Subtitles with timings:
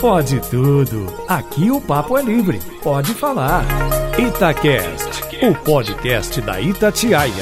[0.00, 1.06] Pode tudo.
[1.28, 2.60] Aqui o papo é livre.
[2.82, 3.64] Pode falar.
[4.18, 7.32] Itacast, o podcast da Itatiaia.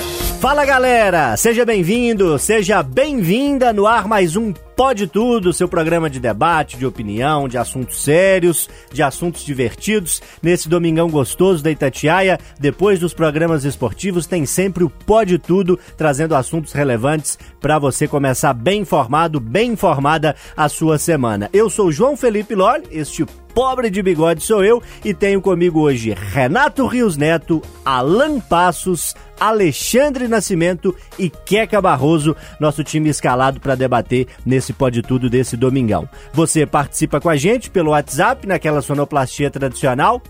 [0.40, 6.18] Fala galera, seja bem-vindo, seja bem-vinda no ar mais um Pode Tudo, seu programa de
[6.18, 10.20] debate, de opinião, de assuntos sérios, de assuntos divertidos.
[10.42, 16.34] Nesse domingão gostoso da Itatiaia, depois dos programas esportivos, tem sempre o Pode Tudo, trazendo
[16.34, 21.48] assuntos relevantes para você começar bem informado, bem informada a sua semana.
[21.52, 23.24] Eu sou João Felipe Lolli, este
[23.54, 30.28] pobre de bigode sou eu e tenho comigo hoje Renato Rios Neto, Alan Passos, Alexandre
[30.28, 36.08] Nascimento e Queca Barroso, nosso time escalado para debater nesse Pode Tudo desse domingão.
[36.32, 40.22] Você participa com a gente pelo WhatsApp, naquela sonoplastia tradicional.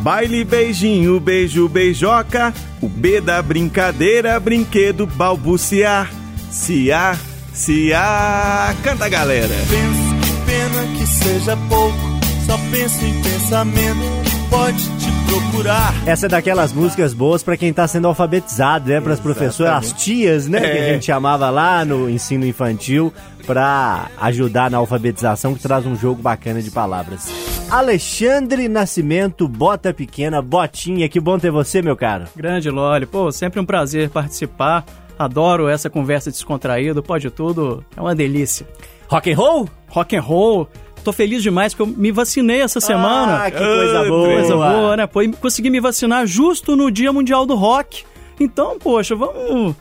[0.00, 2.52] Baile, beijinho, beijo, beijoca.
[2.82, 6.10] O B da brincadeira, brinquedo, balbuciar.
[6.50, 7.16] Se há,
[7.54, 8.74] se há.
[8.82, 9.54] Canta, galera.
[9.68, 12.10] Penso que pena que seja pouco.
[12.46, 15.94] Só penso em pensamento pode te procurar.
[16.08, 19.00] Essa é daquelas músicas boas para quem tá sendo alfabetizado, né?
[19.00, 20.58] Para as professoras, as tias, né?
[20.58, 20.70] É.
[20.70, 23.12] Que a gente chamava lá no ensino infantil
[23.46, 27.28] para ajudar na alfabetização, que traz um jogo bacana de palavras.
[27.70, 32.24] Alexandre Nascimento, bota pequena, botinha, que bom ter você, meu caro.
[32.34, 34.84] Grande Loli, pô, sempre um prazer participar.
[35.16, 38.66] Adoro essa conversa descontraída, pode tudo, é uma delícia.
[39.06, 39.68] Rock and roll?
[39.88, 40.68] Rock and roll.
[41.02, 43.44] Tô feliz demais porque eu me vacinei essa semana.
[43.44, 44.28] Ah, que coisa boa.
[44.28, 45.06] Coisa boa, né?
[45.06, 48.04] Pô, consegui me vacinar justo no Dia Mundial do Rock.
[48.38, 49.74] Então, poxa, vamos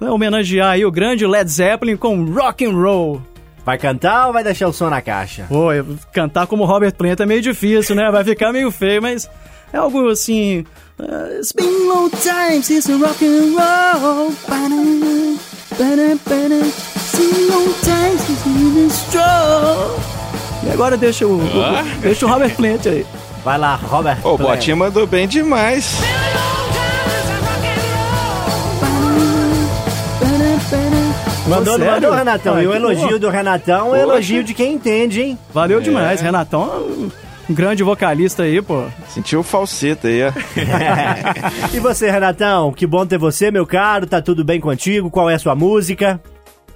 [0.00, 3.20] né, homenagear aí o grande Led Zeppelin com rock and roll.
[3.64, 5.46] Vai cantar ou vai deixar o som na caixa?
[5.48, 5.68] Pô,
[6.12, 8.10] cantar como Robert Plant é meio difícil, né?
[8.10, 9.28] Vai ficar meio feio, mas
[9.72, 10.64] é algo assim.
[10.98, 14.30] Uh, it's been long time since rock and roll.
[15.78, 20.15] It's been long time since we stroll.
[20.66, 21.84] E agora deixa o, ah.
[21.98, 23.06] o deixa o Robert Plant aí.
[23.44, 24.18] Vai lá, Robert.
[24.24, 26.00] O Botinha mandou bem demais.
[31.48, 32.56] Mandou, não mandou, Renatão?
[32.56, 35.38] Ah, e o elogio do Renatão é elogio de quem entende, hein?
[35.54, 35.80] Valeu é.
[35.80, 37.08] demais, Renatão.
[37.48, 38.82] Um grande vocalista aí, pô.
[39.08, 40.32] Sentiu o falseta aí, ó.
[41.72, 42.72] e você, Renatão?
[42.72, 44.08] Que bom ter você, meu caro.
[44.08, 45.08] Tá tudo bem contigo?
[45.08, 46.20] Qual é a sua música?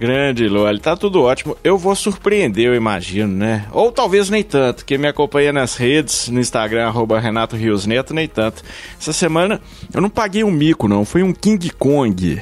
[0.01, 1.55] Grande, Loli, tá tudo ótimo.
[1.63, 3.67] Eu vou surpreender, eu imagino, né?
[3.71, 4.83] Ou talvez nem tanto.
[4.83, 8.63] Quem me acompanha nas redes, no Instagram, arroba Renato Rios Neto, nem tanto.
[8.99, 9.61] Essa semana
[9.93, 11.05] eu não paguei um mico, não.
[11.05, 12.41] Foi um King Kong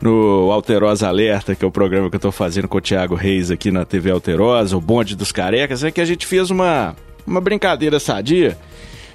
[0.00, 3.50] no Alterosa Alerta, que é o programa que eu tô fazendo com o Thiago Reis
[3.50, 6.94] aqui na TV Alterosa, o bonde dos carecas, é que a gente fez uma,
[7.26, 8.56] uma brincadeira sadia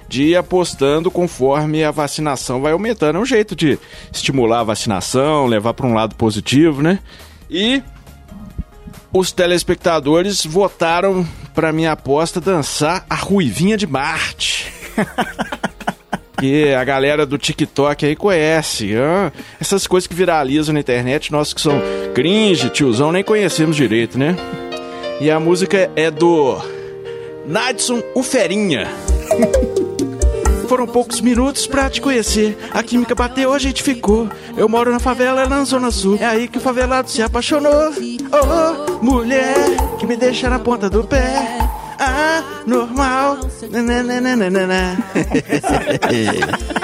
[0.06, 3.16] de ir apostando conforme a vacinação vai aumentando.
[3.16, 3.78] É um jeito de
[4.12, 6.98] estimular a vacinação, levar para um lado positivo, né?
[7.50, 7.82] E
[9.12, 14.72] os telespectadores votaram para minha aposta dançar a Ruivinha de Marte.
[16.38, 18.92] que a galera do TikTok aí conhece.
[18.92, 19.32] Hein?
[19.60, 21.80] Essas coisas que viralizam na internet, nós que são
[22.14, 24.36] cringe, tiozão, nem conhecemos direito, né?
[25.20, 26.56] E a música é do
[27.46, 28.88] Nadson Uferinha.
[30.68, 32.58] Foram poucos minutos pra te conhecer.
[32.72, 34.28] A química bateu, a gente ficou.
[34.54, 36.18] Eu moro na favela, na Zona Sul.
[36.20, 37.90] É aí que o favelado se apaixonou.
[38.30, 39.54] Oh, oh mulher,
[39.98, 41.58] que me deixa na ponta do pé.
[41.98, 43.38] Ah, normal.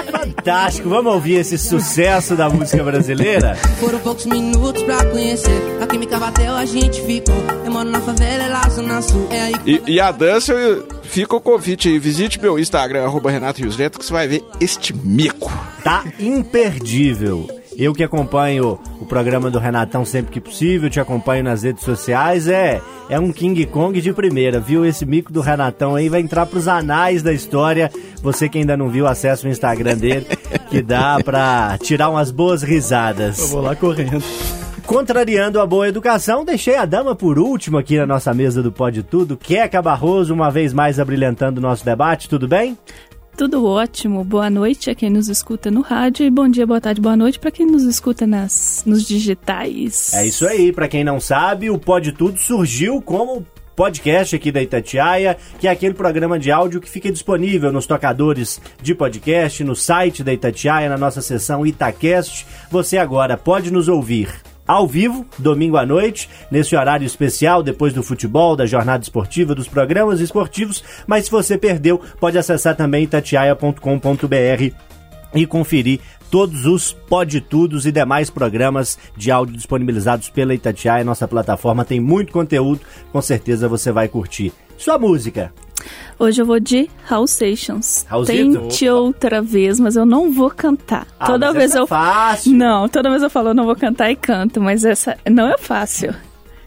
[0.45, 3.55] Fantástico, vamos ouvir esse sucesso da música brasileira?
[3.79, 5.59] Foram poucos minutos pra conhecer.
[5.81, 7.33] A química bateu, a gente ficou.
[7.65, 9.27] Eu moro na favela, é lá, Zona Sul.
[9.31, 9.71] É aí que...
[9.87, 10.53] e, e a dança,
[11.01, 11.97] fica o convite aí.
[11.97, 15.51] Visite meu Instagram, arroba Renato Rios Neto, que você vai ver este mico.
[15.83, 17.47] Tá imperdível.
[17.77, 22.47] Eu que acompanho o programa do Renatão sempre que possível, te acompanho nas redes sociais,
[22.47, 24.85] é é um King Kong de primeira, viu?
[24.85, 27.91] Esse mico do Renatão aí vai entrar pros anais da história.
[28.21, 30.25] Você que ainda não viu, acessa o Instagram dele,
[30.69, 33.39] que dá pra tirar umas boas risadas.
[33.39, 34.23] Eu vou lá correndo.
[34.85, 39.01] Contrariando a boa educação, deixei a dama por último aqui na nossa mesa do Pode
[39.01, 39.35] Tudo.
[39.35, 42.77] Queca Barroso, uma vez mais abrilhantando o nosso debate, tudo bem?
[43.37, 44.23] Tudo ótimo.
[44.23, 47.37] Boa noite a quem nos escuta no rádio e bom dia, boa tarde, boa noite
[47.37, 50.13] para quem nos escuta nas, nos digitais.
[50.13, 50.71] É isso aí.
[50.71, 53.45] Para quem não sabe, o Pode Tudo surgiu como
[53.75, 58.61] podcast aqui da Itatiaia, que é aquele programa de áudio que fica disponível nos tocadores
[58.81, 62.47] de podcast, no site da Itatiaia, na nossa seção Itacast.
[62.71, 64.29] Você agora pode nos ouvir
[64.67, 69.67] ao vivo, domingo à noite, nesse horário especial, depois do futebol, da jornada esportiva, dos
[69.67, 70.83] programas esportivos.
[71.05, 74.73] Mas se você perdeu, pode acessar também itatiaia.com.br
[75.33, 75.99] e conferir
[76.31, 81.03] todos os podtudos e demais programas de áudio disponibilizados pela Itatiaia.
[81.03, 84.51] Nossa plataforma tem muito conteúdo, com certeza você vai curtir.
[84.77, 85.53] Sua música,
[86.17, 88.05] Hoje eu vou de House Sessions.
[88.09, 88.59] Raulzito?
[88.61, 91.05] Tente outra vez, mas eu não vou cantar.
[91.19, 92.53] Ah, toda mas vez essa é eu fácil.
[92.53, 95.57] Não, toda vez eu falo eu não vou cantar e canto, mas essa não é
[95.57, 96.13] fácil.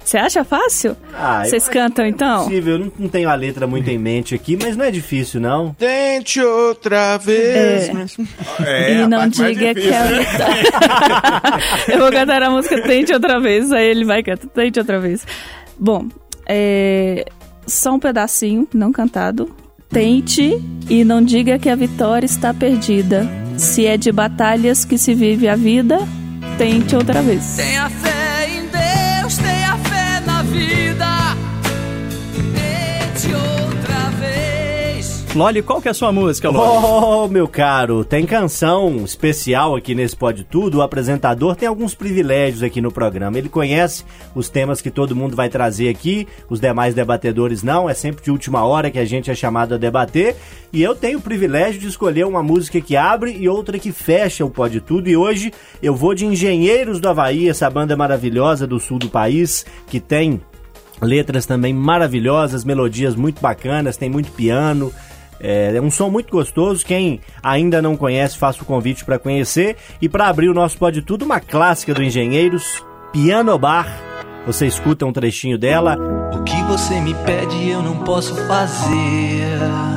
[0.04, 0.96] Você acha fácil?
[1.14, 2.44] Ah, Vocês cantam é então?
[2.44, 2.74] Possível.
[2.74, 5.74] Eu não, não tenho a letra muito em mente aqui, mas não é difícil, não.
[5.74, 7.88] Tente outra vez.
[7.88, 7.92] É.
[7.92, 8.16] mas-
[8.64, 10.00] É, e não diga que é
[11.92, 15.26] Eu vou cantar a música Tente Outra Vez, aí ele vai cantar Tente Outra Vez.
[15.78, 16.06] Bom,
[16.46, 17.26] é...
[17.68, 19.54] só um pedacinho, não cantado.
[19.88, 23.26] Tente e não diga que a vitória está perdida.
[23.56, 25.98] Se é de batalhas que se vive a vida,
[26.56, 27.56] tente outra vez.
[27.56, 31.17] Tenha fé em Deus, tenha fé na vida.
[35.34, 36.84] Loli, qual que é a sua música, Loli?
[36.84, 40.78] Oh, meu caro, tem canção especial aqui nesse Pode Tudo.
[40.78, 43.36] O apresentador tem alguns privilégios aqui no programa.
[43.36, 44.04] Ele conhece
[44.34, 47.88] os temas que todo mundo vai trazer aqui, os demais debatedores não.
[47.88, 50.34] É sempre de última hora que a gente é chamado a debater.
[50.72, 54.44] E eu tenho o privilégio de escolher uma música que abre e outra que fecha
[54.44, 55.08] o Pode Tudo.
[55.08, 55.52] E hoje
[55.82, 60.40] eu vou de Engenheiros do Havaí, essa banda maravilhosa do sul do país, que tem
[61.00, 64.92] letras também maravilhosas, melodias muito bacanas, tem muito piano.
[65.40, 66.84] É, é um som muito gostoso.
[66.84, 69.76] Quem ainda não conhece, faço o convite para conhecer.
[70.00, 73.86] E para abrir o nosso Pode Tudo, uma clássica do Engenheiros, Piano Bar.
[74.46, 75.96] Você escuta um trechinho dela.
[76.32, 79.87] O que você me pede eu não posso fazer.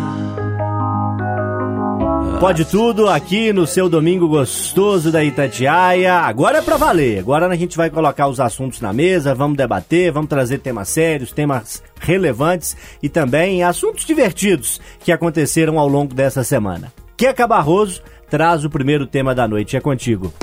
[2.41, 6.15] Pode tudo aqui no seu domingo gostoso da Itatiaia.
[6.15, 7.19] Agora é pra valer.
[7.19, 11.31] Agora a gente vai colocar os assuntos na mesa, vamos debater, vamos trazer temas sérios,
[11.31, 16.91] temas relevantes e também assuntos divertidos que aconteceram ao longo dessa semana.
[17.15, 19.77] Queca Barroso traz o primeiro tema da noite.
[19.77, 20.33] É contigo.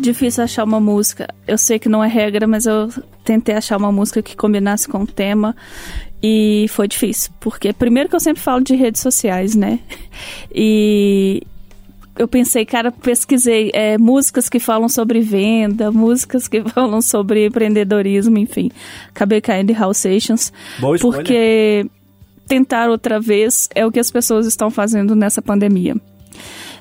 [0.00, 1.28] Difícil achar uma música.
[1.46, 2.88] Eu sei que não é regra, mas eu
[3.22, 5.54] tentei achar uma música que combinasse com o tema
[6.22, 9.78] e foi difícil, porque primeiro que eu sempre falo de redes sociais, né?
[10.54, 11.42] E
[12.18, 18.36] eu pensei, cara, pesquisei é, músicas que falam sobre venda, músicas que falam sobre empreendedorismo,
[18.36, 18.70] enfim.
[19.08, 20.52] Acabei caindo em House Sessions.
[20.78, 21.16] Boa escolha.
[21.16, 21.86] Porque
[22.46, 25.96] tentar outra vez é o que as pessoas estão fazendo nessa pandemia.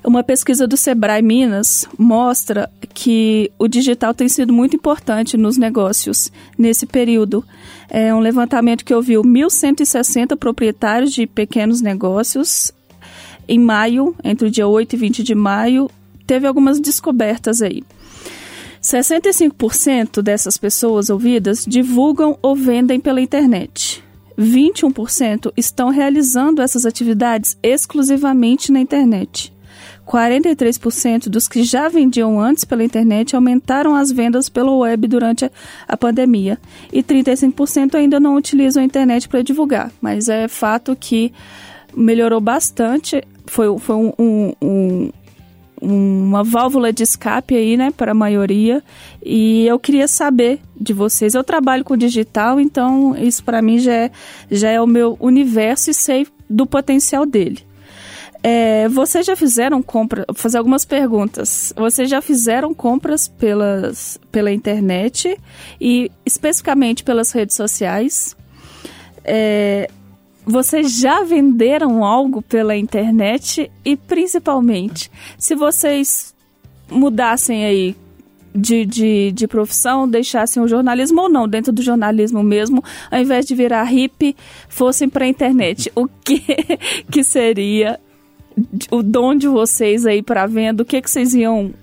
[0.04, 6.32] Uma pesquisa do Sebrae Minas mostra que o digital tem sido muito importante nos negócios
[6.58, 7.44] nesse período.
[7.90, 12.74] É um levantamento que ouviu 1.160 proprietários de pequenos negócios
[13.52, 15.90] em maio, entre o dia 8 e 20 de maio,
[16.28, 17.84] teve algumas descobertas aí.
[18.80, 24.04] 65% dessas pessoas ouvidas divulgam ou vendem pela internet.
[24.38, 29.52] 21% estão realizando essas atividades exclusivamente na internet.
[30.10, 35.52] 43% dos que já vendiam antes pela internet aumentaram as vendas pela web durante a,
[35.88, 36.58] a pandemia.
[36.92, 39.92] E 35% ainda não utilizam a internet para divulgar.
[40.02, 41.32] Mas é fato que
[41.96, 43.24] melhorou bastante.
[43.46, 45.12] Foi, foi um, um, um,
[45.80, 48.82] uma válvula de escape aí, né, para a maioria.
[49.24, 51.36] E eu queria saber de vocês.
[51.36, 54.12] Eu trabalho com digital, então isso para mim já é,
[54.50, 57.69] já é o meu universo e sei do potencial dele.
[58.42, 60.24] É, vocês já fizeram compra?
[60.28, 61.74] Vou fazer algumas perguntas.
[61.76, 65.38] Vocês já fizeram compras pelas, pela internet
[65.80, 68.36] e especificamente pelas redes sociais?
[69.26, 69.90] É,
[70.46, 76.34] vocês já venderam algo pela internet e principalmente, se vocês
[76.90, 77.96] mudassem aí
[78.56, 83.46] de, de, de profissão, deixassem o jornalismo ou não, dentro do jornalismo mesmo, ao invés
[83.46, 84.36] de virar hippie,
[84.68, 86.42] fossem para a internet, o que,
[87.12, 88.00] que seria
[88.92, 90.84] o dom de vocês aí para venda?
[90.84, 91.74] O que, que vocês iam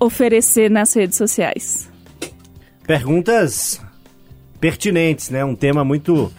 [0.00, 1.90] oferecer nas redes sociais?
[2.86, 3.80] Perguntas
[4.60, 5.44] pertinentes, né?
[5.44, 6.32] Um tema muito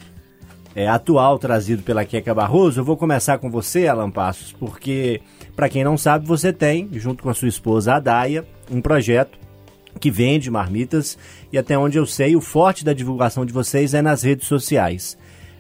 [0.75, 2.79] é, atual trazido pela Queca Barroso.
[2.79, 5.21] Eu vou começar com você, Alan Passos, porque,
[5.55, 9.37] para quem não sabe, você tem, junto com a sua esposa, a Daia, um projeto
[9.99, 11.17] que vende marmitas
[11.51, 15.17] e até onde eu sei, o forte da divulgação de vocês é nas redes sociais.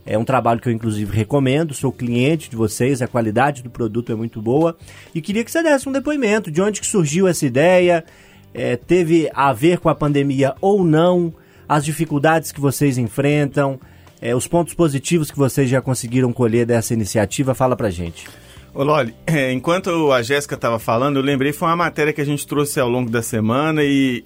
[0.07, 4.09] É um trabalho que eu inclusive recomendo, sou cliente de vocês, a qualidade do produto
[4.09, 4.77] é muito boa.
[5.13, 8.05] E queria que você desse um depoimento de onde que surgiu essa ideia,
[8.53, 11.33] é, teve a ver com a pandemia ou não,
[11.67, 13.77] as dificuldades que vocês enfrentam,
[14.21, 18.27] é, os pontos positivos que vocês já conseguiram colher dessa iniciativa, fala pra gente.
[18.73, 22.25] Ô Loli, é, enquanto a Jéssica estava falando, eu lembrei, foi uma matéria que a
[22.25, 24.23] gente trouxe ao longo da semana e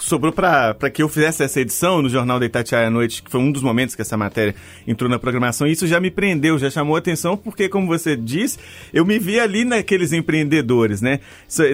[0.00, 3.40] sobrou para que eu fizesse essa edição no Jornal da Itatiaia à Noite, que foi
[3.40, 4.54] um dos momentos que essa matéria
[4.86, 5.66] entrou na programação.
[5.66, 8.58] E isso já me prendeu, já chamou atenção, porque, como você disse,
[8.92, 11.20] eu me vi ali naqueles empreendedores, né?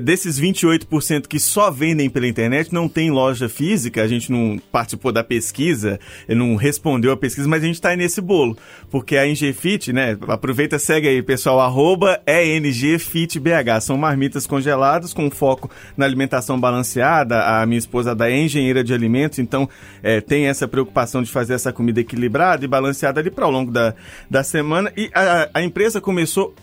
[0.03, 5.13] Desses 28% que só vendem pela internet, não tem loja física, a gente não participou
[5.13, 8.57] da pesquisa, não respondeu a pesquisa, mas a gente está nesse bolo.
[8.91, 10.17] Porque a Engfit, né?
[10.29, 13.81] Aproveita, segue aí, pessoal, arroba ENGFitBH.
[13.83, 17.43] São marmitas congeladas com foco na alimentação balanceada.
[17.43, 19.69] A minha esposa da engenheira de alimentos, então
[20.03, 23.73] é, tem essa preocupação de fazer essa comida equilibrada e balanceada ali para o longo
[23.73, 23.95] da,
[24.31, 24.93] da semana.
[24.97, 26.55] E a, a empresa começou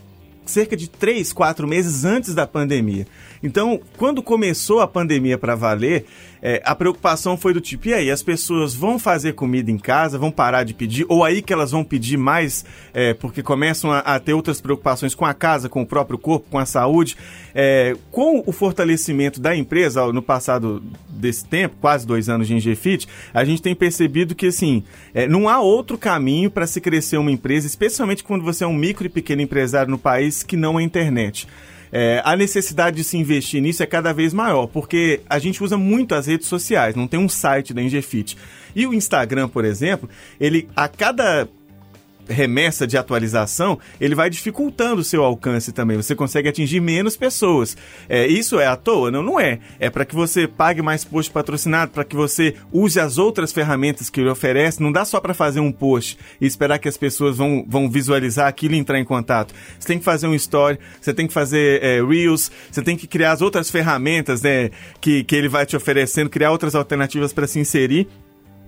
[0.46, 3.08] cerca de três, quatro meses antes da pandemia.
[3.42, 6.06] Então, quando começou a pandemia para valer,
[6.48, 10.16] é, a preocupação foi do tipo, e aí, as pessoas vão fazer comida em casa,
[10.16, 13.98] vão parar de pedir, ou aí que elas vão pedir mais, é, porque começam a,
[13.98, 17.18] a, ter outras preocupações com a casa, com o próprio corpo, com a saúde.
[17.58, 23.08] É, com o fortalecimento da empresa, no passado desse tempo, quase dois anos de Ingefit,
[23.34, 24.84] a gente tem percebido que, assim,
[25.16, 28.74] é, não há outro caminho para se crescer uma empresa, especialmente quando você é um
[28.74, 31.48] micro e pequeno empresário no país, que não a internet
[31.92, 35.78] é, a necessidade de se investir nisso é cada vez maior, porque a gente usa
[35.78, 38.38] muito as redes sociais, não tem um site da Ingefit.
[38.76, 41.48] E o Instagram, por exemplo, ele a cada
[42.28, 45.98] remessa de atualização, ele vai dificultando o seu alcance também.
[45.98, 47.78] Você consegue atingir menos pessoas.
[48.08, 49.12] É, isso é à toa?
[49.12, 49.60] Não, não é.
[49.80, 54.10] É para que você pague mais post patrocinado, para que você use as outras ferramentas
[54.10, 54.82] que ele oferece.
[54.82, 58.48] Não dá só para fazer um post e esperar que as pessoas vão, vão visualizar
[58.48, 59.54] aquilo e entrar em contato.
[59.80, 63.08] Você tem que fazer um story, você tem que fazer é, Reels, você tem que
[63.08, 67.48] criar as outras ferramentas né, que, que ele vai te oferecendo, criar outras alternativas para
[67.48, 68.08] se inserir.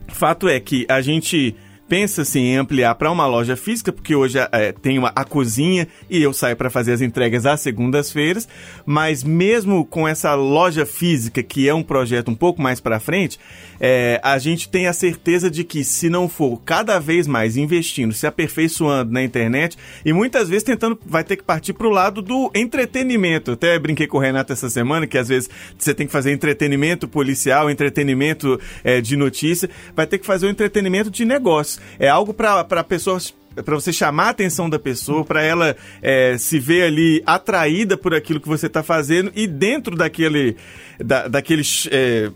[0.09, 1.55] Fato é que a gente
[1.87, 6.21] pensa-se em ampliar para uma loja física, porque hoje é, tem uma, a cozinha e
[6.21, 8.47] eu saio para fazer as entregas às segundas-feiras,
[8.85, 13.39] mas mesmo com essa loja física, que é um projeto um pouco mais para frente,
[13.79, 18.13] é, a gente tem a certeza de que se não for cada vez mais investindo,
[18.13, 22.21] se aperfeiçoando na internet e muitas vezes tentando, vai ter que partir para o lado
[22.21, 23.51] do entretenimento.
[23.51, 27.07] Até brinquei com o Renato essa semana que às vezes você tem que fazer entretenimento
[27.07, 31.76] policial, entretenimento é, de notícia, vai ter que fazer o entretenimento de negócio.
[31.99, 36.59] É algo para pessoas para você chamar a atenção da pessoa, para ela é, se
[36.59, 40.55] ver ali atraída por aquilo que você está fazendo e dentro daquele,
[40.99, 42.29] da, daquele, é,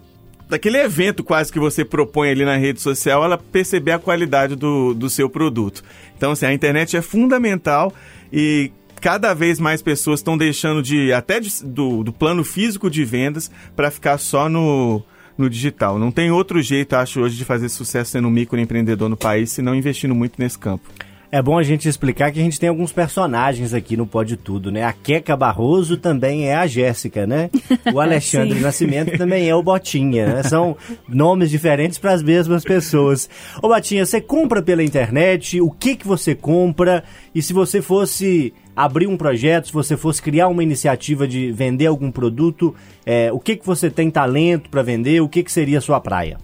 [0.50, 4.94] daquele evento quase que você propõe ali na rede social, ela perceber a qualidade do,
[4.94, 5.84] do seu produto.
[6.18, 7.94] Então, assim, a internet é fundamental
[8.32, 13.04] e cada vez mais pessoas estão deixando de até de, do, do plano físico de
[13.04, 15.04] vendas para ficar só no
[15.38, 15.98] no digital.
[15.98, 19.62] Não tem outro jeito, acho, hoje de fazer sucesso sendo um microempreendedor no país, se
[19.62, 20.90] não investindo muito nesse campo.
[21.32, 24.70] É bom a gente explicar que a gente tem alguns personagens aqui no Pode Tudo,
[24.70, 24.84] né?
[24.84, 27.50] A Queca Barroso também é a Jéssica, né?
[27.94, 30.44] O Alexandre Nascimento também é o Botinha, né?
[30.44, 30.76] São
[31.08, 33.30] nomes diferentes para as mesmas pessoas.
[33.62, 35.62] Ô Botinha, você compra pela internet?
[35.62, 37.02] O que que você compra?
[37.34, 41.86] E se você fosse abrir um projeto, se você fosse criar uma iniciativa de vender
[41.86, 45.22] algum produto, é, o que que você tem talento para vender?
[45.22, 46.38] O que que seria a sua praia?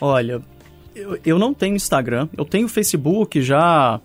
[0.00, 0.42] Olha,
[0.94, 4.00] eu, eu não tenho Instagram, eu tenho Facebook já.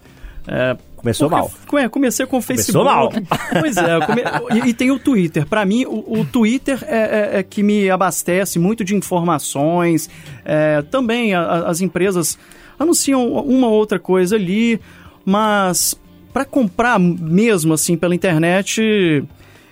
[0.47, 1.51] É, Começou mal.
[1.73, 2.83] É, comecei com o Facebook.
[2.83, 3.11] Começou mal.
[3.59, 5.45] Pois é, come, e, tem o Twitter.
[5.45, 10.09] Para mim, o, o Twitter é, é, é, que me abastece muito de informações.
[10.43, 12.37] É, também a, as empresas
[12.79, 14.81] anunciam uma outra coisa ali,
[15.23, 15.95] mas
[16.33, 19.23] para comprar mesmo assim pela internet,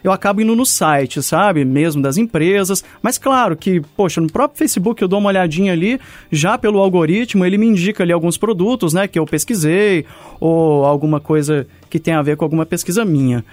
[0.05, 1.65] eu acabo indo no site, sabe?
[1.65, 2.83] Mesmo das empresas.
[3.01, 6.00] Mas claro que, poxa, no próprio Facebook eu dou uma olhadinha ali,
[6.31, 10.05] já pelo algoritmo, ele me indica ali alguns produtos, né, que eu pesquisei,
[10.39, 13.43] ou alguma coisa que tem a ver com alguma pesquisa minha.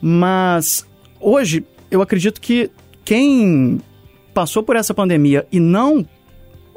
[0.00, 0.86] Mas
[1.20, 2.70] hoje eu acredito que
[3.04, 3.78] quem
[4.32, 6.06] passou por essa pandemia e não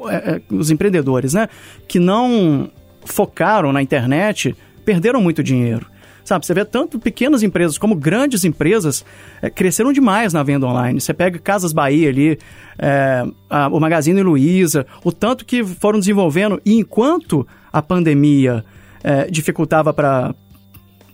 [0.06, 1.48] é, é os empreendedores, né,
[1.88, 2.70] que não
[3.06, 4.54] focaram na internet,
[4.84, 5.93] perderam muito dinheiro
[6.24, 9.04] Sabe, você vê tanto pequenas empresas como grandes empresas
[9.42, 11.00] é, cresceram demais na venda online.
[11.00, 12.38] Você pega Casas Bahia ali,
[12.78, 18.64] é, a, o Magazine Luiza, o tanto que foram desenvolvendo, e enquanto a pandemia
[19.02, 20.34] é, dificultava para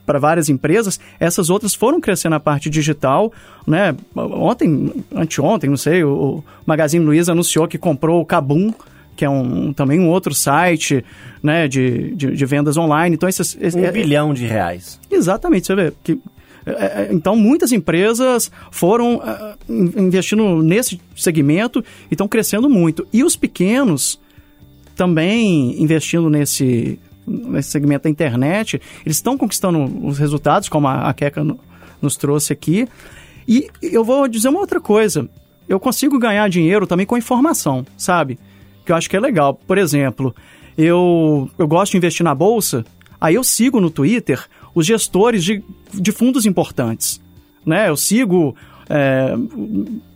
[0.07, 3.33] para várias empresas, essas outras foram crescendo na parte digital,
[3.65, 3.95] né?
[4.17, 8.73] Ontem, anteontem, não sei, o Magazine Luiza anunciou que comprou o Kabum,
[9.21, 11.05] que é um, também um outro site
[11.43, 13.17] né, de, de, de vendas online.
[13.17, 14.99] Então, esses, um é, bilhão de reais.
[15.11, 16.19] Exatamente, você vê que
[16.65, 19.21] é, é, então, muitas empresas foram
[19.69, 23.07] investindo nesse segmento e estão crescendo muito.
[23.13, 24.19] E os pequenos
[24.97, 31.13] também investindo nesse, nesse segmento da internet, eles estão conquistando os resultados, como a, a
[31.13, 31.61] Keka no,
[32.01, 32.89] nos trouxe aqui.
[33.47, 35.29] E eu vou dizer uma outra coisa.
[35.69, 38.39] Eu consigo ganhar dinheiro também com informação, sabe?
[38.85, 39.55] Que eu acho que é legal.
[39.55, 40.35] Por exemplo,
[40.77, 42.85] eu, eu gosto de investir na bolsa,
[43.21, 44.43] aí eu sigo no Twitter
[44.75, 47.21] os gestores de, de fundos importantes.
[47.65, 47.89] Né?
[47.89, 48.55] Eu sigo
[48.89, 49.35] é,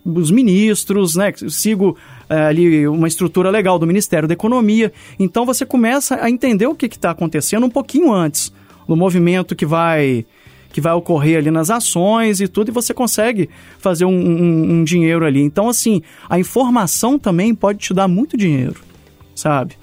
[0.04, 1.32] os ministros, né?
[1.48, 1.96] sigo
[2.28, 4.92] é, ali uma estrutura legal do Ministério da Economia.
[5.18, 8.52] Então você começa a entender o que está acontecendo um pouquinho antes,
[8.88, 10.26] no movimento que vai
[10.74, 14.84] que vai ocorrer ali nas ações e tudo, e você consegue fazer um, um, um
[14.84, 15.40] dinheiro ali.
[15.40, 18.80] Então, assim, a informação também pode te dar muito dinheiro,
[19.36, 19.76] sabe?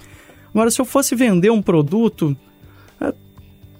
[0.54, 2.36] Agora, se eu fosse vender um produto,
[3.00, 3.14] é,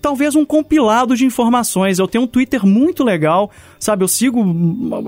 [0.02, 2.00] talvez um compilado de informações.
[2.00, 4.06] Eu tenho um Twitter muito legal, sabe?
[4.06, 4.42] Eu sigo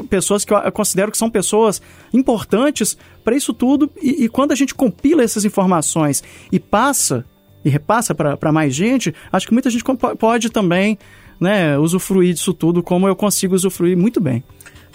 [0.10, 1.82] pessoas que eu considero que são pessoas
[2.14, 3.90] importantes para isso tudo.
[4.02, 7.24] E, e, quando a gente compila essas informações e passa
[7.64, 9.86] e repassa para mais gente, acho que muita gente
[10.20, 11.00] pode também
[11.40, 14.44] né, usufruir disso tudo como eu consigo usufruir muito bem.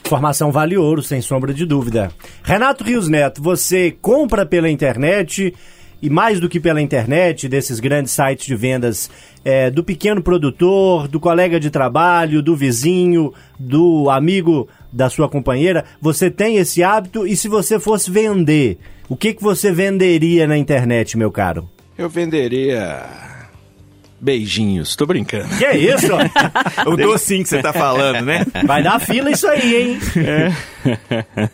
[0.05, 2.11] Informação vale ouro, sem sombra de dúvida.
[2.43, 5.53] Renato Rios Neto, você compra pela internet
[6.01, 9.11] e mais do que pela internet, desses grandes sites de vendas,
[9.45, 15.85] é, do pequeno produtor, do colega de trabalho, do vizinho, do amigo da sua companheira,
[16.01, 18.79] você tem esse hábito e se você fosse vender,
[19.09, 21.69] o que, que você venderia na internet, meu caro?
[21.97, 23.05] Eu venderia
[24.21, 24.97] beijinhos.
[24.97, 25.49] Tô brincando.
[25.57, 26.13] Que é isso?
[26.87, 28.45] o docinho que você tá falando, né?
[28.67, 29.99] Vai dar fila isso aí, hein?
[30.17, 31.49] É.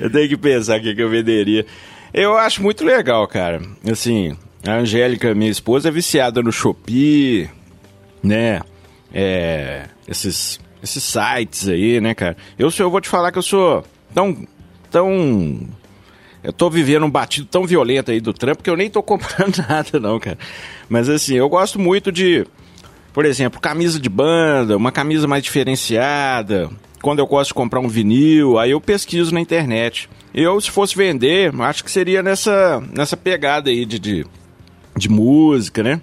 [0.00, 1.64] Eu tenho que pensar o que, que eu venderia.
[2.12, 3.60] Eu acho muito legal, cara.
[3.90, 7.48] Assim, a Angélica, minha esposa, é viciada no Shopee,
[8.22, 8.60] né?
[9.12, 12.36] É, esses, esses sites aí, né, cara?
[12.58, 13.84] Eu, eu vou te falar que eu sou
[14.14, 14.46] tão,
[14.90, 15.68] tão
[16.42, 19.58] eu tô vivendo um batido tão violento aí do trampo que eu nem tô comprando
[19.68, 20.38] nada, não, cara.
[20.88, 22.46] Mas assim, eu gosto muito de,
[23.12, 26.70] por exemplo, camisa de banda, uma camisa mais diferenciada.
[27.02, 30.08] Quando eu gosto de comprar um vinil, aí eu pesquiso na internet.
[30.34, 34.26] Eu, se fosse vender, acho que seria nessa, nessa pegada aí de, de,
[34.96, 36.00] de música, né?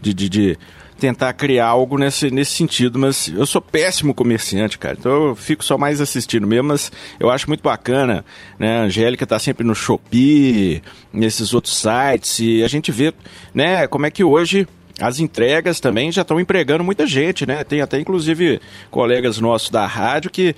[0.00, 0.58] De, de, de
[1.02, 4.96] tentar criar algo nesse, nesse sentido, mas eu sou péssimo comerciante, cara.
[4.96, 8.24] Então eu fico só mais assistindo mesmo, mas eu acho muito bacana,
[8.56, 8.78] né?
[8.78, 10.80] A Angélica tá sempre no Shopee,
[11.12, 13.12] nesses outros sites, e a gente vê,
[13.52, 14.64] né, como é que hoje
[15.00, 17.64] as entregas também já estão empregando muita gente, né?
[17.64, 20.54] Tem até inclusive colegas nossos da rádio que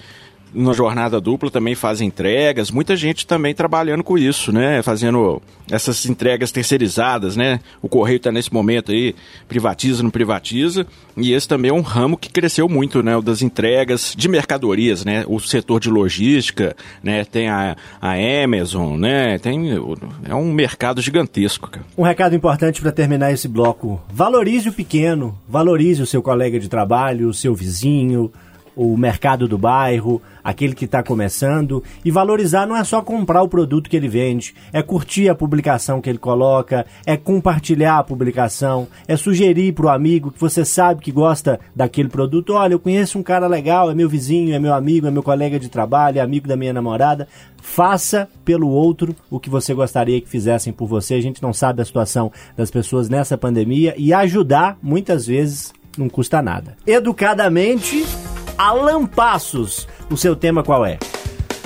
[0.55, 4.83] na jornada dupla também fazem entregas, muita gente também trabalhando com isso, né?
[4.83, 7.61] Fazendo essas entregas terceirizadas, né?
[7.83, 9.15] O correio está nesse momento aí,
[9.49, 10.87] privatiza, não privatiza,
[11.17, 13.17] e esse também é um ramo que cresceu muito, né?
[13.17, 15.25] O das entregas de mercadorias, né?
[15.27, 17.25] O setor de logística, né?
[17.25, 18.15] Tem a, a
[18.45, 19.39] Amazon, né?
[19.39, 19.73] Tem,
[20.29, 21.85] é um mercado gigantesco, cara.
[21.99, 26.69] Um recado importante para terminar esse bloco: valorize o pequeno, valorize o seu colega de
[26.69, 28.31] trabalho, o seu vizinho,
[28.77, 31.83] o mercado do bairro, aquele que está começando.
[32.05, 36.01] E valorizar não é só comprar o produto que ele vende, é curtir a publicação
[36.01, 41.01] que ele coloca, é compartilhar a publicação, é sugerir para o amigo que você sabe
[41.01, 42.55] que gosta daquele produto.
[42.55, 45.59] Olha, eu conheço um cara legal, é meu vizinho, é meu amigo, é meu colega
[45.59, 47.29] de trabalho, é amigo da minha namorada.
[47.63, 51.15] Faça pelo outro o que você gostaria que fizessem por você.
[51.15, 56.09] A gente não sabe a situação das pessoas nessa pandemia e ajudar, muitas vezes, não
[56.09, 56.77] custa nada.
[56.87, 58.05] Educadamente
[58.57, 59.89] Alan Passos.
[60.11, 60.99] O seu tema qual é?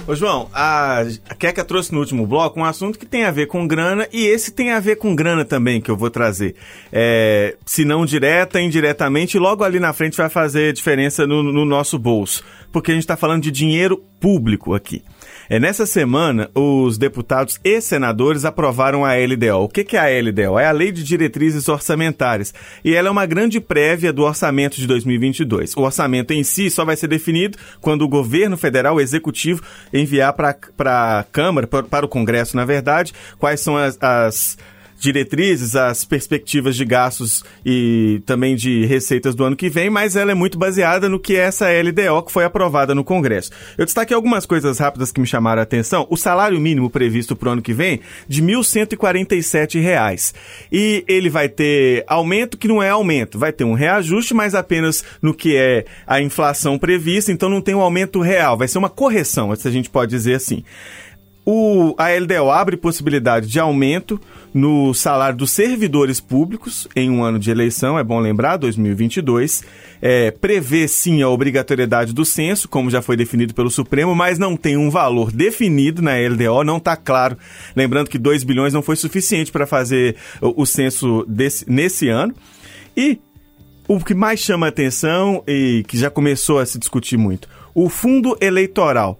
[0.08, 3.44] Ô João, a, a Keka trouxe no último bloco um assunto que tem a ver
[3.44, 6.54] com grana e esse tem a ver com grana também que eu vou trazer.
[6.90, 11.98] É, se não direta, indiretamente, logo ali na frente vai fazer diferença no, no nosso
[11.98, 12.42] bolso.
[12.72, 15.04] Porque a gente está falando de dinheiro público aqui.
[15.50, 19.64] É, nessa semana, os deputados e senadores aprovaram a LDO.
[19.64, 20.58] O que, é a LDO?
[20.58, 22.52] É a Lei de Diretrizes Orçamentárias.
[22.84, 25.74] E ela é uma grande prévia do orçamento de 2022.
[25.74, 30.34] O orçamento em si só vai ser definido quando o governo federal, o executivo, enviar
[30.34, 34.58] para a Câmara, pra, para o Congresso, na verdade, quais são as, as
[34.98, 40.32] diretrizes, as perspectivas de gastos e também de receitas do ano que vem, mas ela
[40.32, 43.50] é muito baseada no que é essa LDO que foi aprovada no Congresso.
[43.76, 46.06] Eu destaquei algumas coisas rápidas que me chamaram a atenção.
[46.10, 50.34] O salário mínimo previsto para o ano que vem de 1.147 reais.
[50.70, 55.04] E ele vai ter aumento que não é aumento, vai ter um reajuste, mas apenas
[55.22, 58.90] no que é a inflação prevista, então não tem um aumento real, vai ser uma
[58.90, 60.64] correção, se a gente pode dizer assim.
[61.44, 64.20] O, a LDO abre possibilidade de aumento
[64.52, 69.64] no salário dos servidores públicos em um ano de eleição, é bom lembrar, 2022.
[70.00, 74.56] É, prevê sim a obrigatoriedade do censo, como já foi definido pelo Supremo, mas não
[74.56, 77.38] tem um valor definido na LDO, não está claro.
[77.74, 82.34] Lembrando que 2 bilhões não foi suficiente para fazer o, o censo desse, nesse ano.
[82.96, 83.18] E
[83.88, 88.36] o que mais chama atenção e que já começou a se discutir muito, o fundo
[88.38, 89.18] eleitoral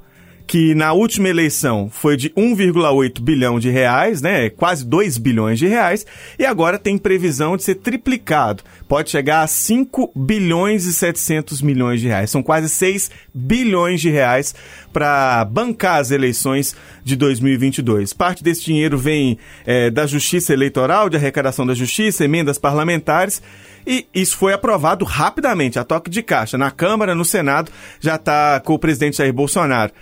[0.48, 4.48] que na última eleição foi de 1,8 bilhão de reais, né?
[4.48, 6.06] Quase 2 bilhões de reais,
[6.38, 8.62] e agora tem previsão de ser triplicado.
[8.88, 12.30] Pode chegar a 5 bilhões e 700 milhões de reais.
[12.30, 14.54] São quase 6 bilhões de reais
[14.90, 18.14] para bancar as eleições de 2022.
[18.14, 23.42] Parte desse dinheiro vem é, da Justiça Eleitoral, de arrecadação da Justiça, emendas parlamentares.
[23.86, 26.56] E isso foi aprovado rapidamente, a toque de caixa.
[26.56, 29.92] Na Câmara, no Senado, já está com o presidente Jair Bolsonaro.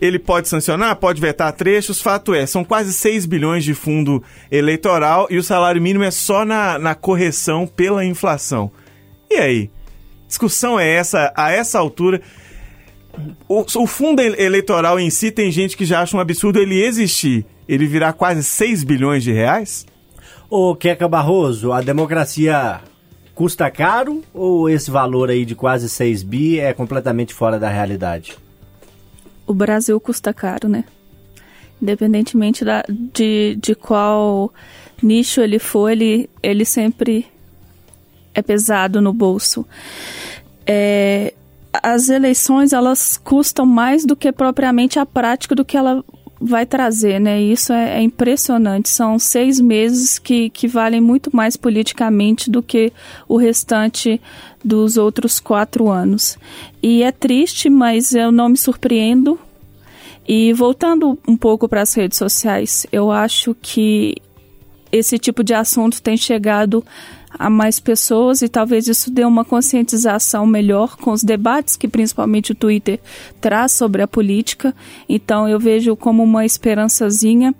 [0.00, 5.26] Ele pode sancionar, pode vetar trechos, fato é, são quase 6 bilhões de fundo eleitoral
[5.28, 8.70] e o salário mínimo é só na, na correção pela inflação.
[9.30, 9.70] E aí?
[10.26, 12.22] Discussão é essa, a essa altura.
[13.46, 17.44] O, o fundo eleitoral em si tem gente que já acha um absurdo ele existir.
[17.68, 19.86] Ele virar quase 6 bilhões de reais?
[20.48, 22.80] Ô, Queca Barroso, a democracia
[23.34, 28.36] custa caro ou esse valor aí de quase 6 bi é completamente fora da realidade?
[29.50, 30.84] O Brasil custa caro, né?
[31.82, 34.52] Independentemente da, de, de qual
[35.02, 37.26] nicho ele for, ele, ele sempre
[38.32, 39.66] é pesado no bolso.
[40.64, 41.34] É,
[41.72, 46.04] as eleições elas custam mais do que propriamente a prática do que ela
[46.40, 47.40] vai trazer, né?
[47.40, 48.88] Isso é, é, impressionante.
[48.88, 52.92] São seis meses que, que valem muito mais politicamente do que
[53.28, 54.20] o restante
[54.64, 56.38] dos outros quatro anos.
[56.82, 59.38] E é triste, mas eu não me surpreendo.
[60.26, 64.14] E voltando um pouco para as redes sociais, eu acho que
[64.90, 66.84] esse tipo de assunto tem chegado
[67.30, 72.52] a mais pessoas e talvez isso dê uma conscientização melhor com os debates que principalmente
[72.52, 73.00] o Twitter
[73.40, 74.74] traz sobre a política.
[75.08, 77.54] Então eu vejo como uma esperançazinha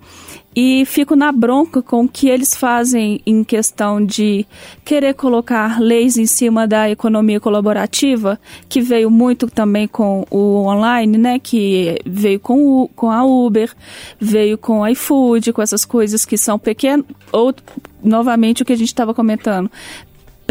[0.55, 4.45] e fico na bronca com o que eles fazem em questão de
[4.83, 11.17] querer colocar leis em cima da economia colaborativa, que veio muito também com o online,
[11.17, 11.39] né?
[11.39, 13.73] Que veio com, o, com a Uber,
[14.19, 17.53] veio com o iFood, com essas coisas que são pequenas, ou
[18.03, 19.71] novamente o que a gente estava comentando,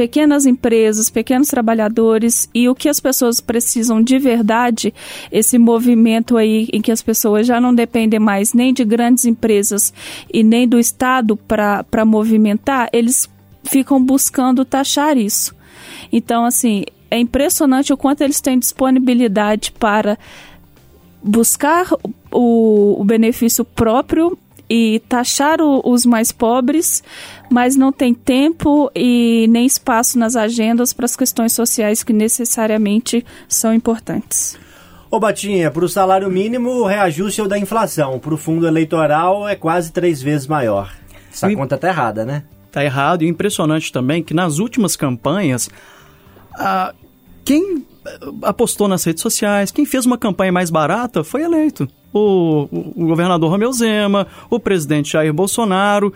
[0.01, 4.95] pequenas empresas, pequenos trabalhadores e o que as pessoas precisam de verdade,
[5.31, 9.93] esse movimento aí em que as pessoas já não dependem mais nem de grandes empresas
[10.33, 13.29] e nem do Estado para movimentar, eles
[13.63, 15.55] ficam buscando taxar isso.
[16.11, 20.19] Então, assim, é impressionante o quanto eles têm disponibilidade para
[21.23, 21.89] buscar
[22.33, 24.39] o, o benefício próprio
[24.71, 27.03] e taxar o, os mais pobres,
[27.51, 33.27] mas não tem tempo e nem espaço nas agendas para as questões sociais que necessariamente
[33.49, 34.57] são importantes.
[35.11, 38.21] Ô Batinha, para o salário mínimo, o reajuste é o da inflação.
[38.21, 40.95] Para o fundo eleitoral é quase três vezes maior.
[41.33, 41.57] Essa e...
[41.57, 42.45] conta tá errada, né?
[42.71, 43.25] Tá errado.
[43.25, 45.69] E impressionante também que nas últimas campanhas,
[46.55, 46.95] a...
[47.45, 47.85] quem
[48.43, 53.51] apostou nas redes sociais, quem fez uma campanha mais barata foi eleito o, o governador
[53.51, 56.12] Romeu Zema, o presidente Jair Bolsonaro.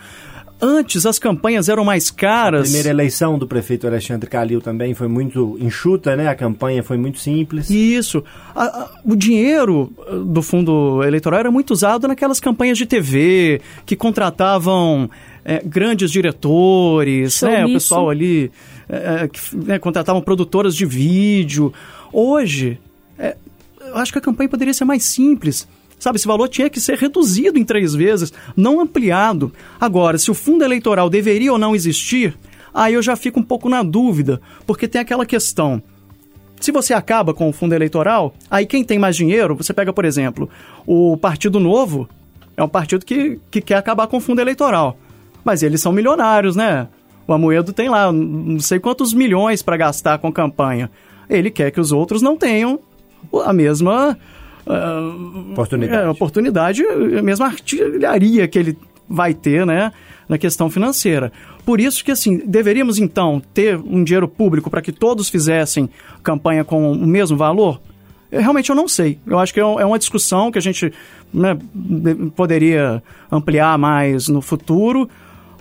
[0.60, 2.60] Antes as campanhas eram mais caras.
[2.60, 6.28] A primeira eleição do prefeito Alexandre Calil também foi muito enxuta, né?
[6.28, 7.68] A campanha foi muito simples.
[7.68, 8.24] Isso.
[8.54, 13.60] A, a, o dinheiro uh, do fundo eleitoral era muito usado naquelas campanhas de TV
[13.84, 15.10] que contratavam
[15.44, 17.66] é, grandes diretores, né?
[17.66, 18.50] O pessoal ali
[18.88, 21.74] é, que né, contratavam produtoras de vídeo.
[22.12, 22.78] Hoje,
[23.18, 23.36] é,
[23.80, 25.68] eu acho que a campanha poderia ser mais simples
[26.04, 29.50] Sabe, esse valor tinha que ser reduzido em três vezes, não ampliado.
[29.80, 32.36] Agora, se o fundo eleitoral deveria ou não existir,
[32.74, 35.82] aí eu já fico um pouco na dúvida, porque tem aquela questão.
[36.60, 40.04] Se você acaba com o fundo eleitoral, aí quem tem mais dinheiro, você pega, por
[40.04, 40.46] exemplo,
[40.86, 42.06] o Partido Novo,
[42.54, 44.98] é um partido que, que quer acabar com o fundo eleitoral.
[45.42, 46.86] Mas eles são milionários, né?
[47.26, 50.90] O Amoedo tem lá não sei quantos milhões para gastar com campanha.
[51.30, 52.78] Ele quer que os outros não tenham
[53.42, 54.18] a mesma
[54.66, 56.04] uh, oportunidade.
[56.06, 56.82] É, oportunidade,
[57.18, 59.92] a mesma artilharia que ele vai ter, né,
[60.28, 61.30] na questão financeira.
[61.64, 65.88] Por isso que, assim, deveríamos então ter um dinheiro público para que todos fizessem
[66.22, 67.80] campanha com o mesmo valor?
[68.32, 69.18] Eu, realmente eu não sei.
[69.26, 70.92] Eu acho que é, um- é uma discussão que a gente
[71.32, 75.08] né, de- poderia ampliar mais no futuro,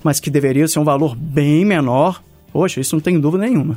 [0.03, 2.21] mas que deveria ser um valor bem menor.
[2.51, 3.75] Poxa, isso não tem dúvida nenhuma.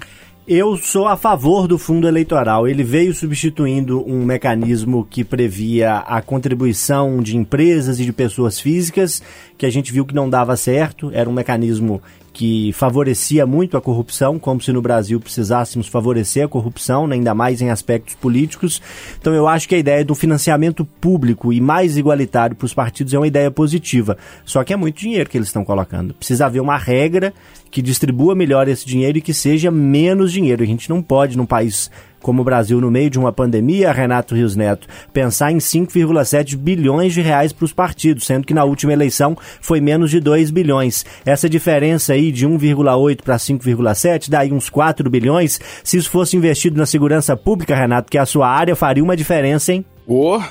[0.48, 2.68] Eu sou a favor do fundo eleitoral.
[2.68, 9.20] Ele veio substituindo um mecanismo que previa a contribuição de empresas e de pessoas físicas,
[9.58, 11.10] que a gente viu que não dava certo.
[11.12, 12.00] Era um mecanismo
[12.36, 17.34] que favorecia muito a corrupção, como se no Brasil precisássemos favorecer a corrupção, né, ainda
[17.34, 18.82] mais em aspectos políticos.
[19.18, 23.14] Então eu acho que a ideia do financiamento público e mais igualitário para os partidos
[23.14, 24.18] é uma ideia positiva.
[24.44, 26.12] Só que é muito dinheiro que eles estão colocando.
[26.12, 27.32] Precisa haver uma regra
[27.70, 30.62] que distribua melhor esse dinheiro e que seja menos dinheiro.
[30.62, 31.90] A gente não pode, num país
[32.26, 37.14] como o Brasil, no meio de uma pandemia, Renato Rios Neto, pensar em 5,7 bilhões
[37.14, 41.06] de reais para os partidos, sendo que na última eleição foi menos de 2 bilhões.
[41.24, 45.60] Essa diferença aí de 1,8 para 5,7, daí uns 4 bilhões.
[45.84, 49.16] Se isso fosse investido na segurança pública, Renato, que é a sua área, faria uma
[49.16, 49.84] diferença, hein?
[50.04, 50.42] Ou,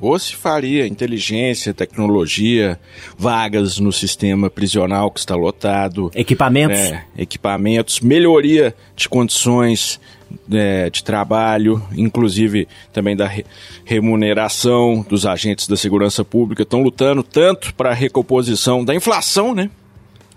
[0.00, 2.78] ou se faria inteligência, tecnologia,
[3.18, 6.08] vagas no sistema prisional que está lotado.
[6.14, 6.78] Equipamentos.
[6.78, 9.98] É, equipamentos, melhoria de condições
[10.52, 13.44] é, de trabalho, inclusive também da re-
[13.84, 16.62] remuneração dos agentes da segurança pública.
[16.62, 19.70] Estão lutando tanto para a recomposição da inflação, né?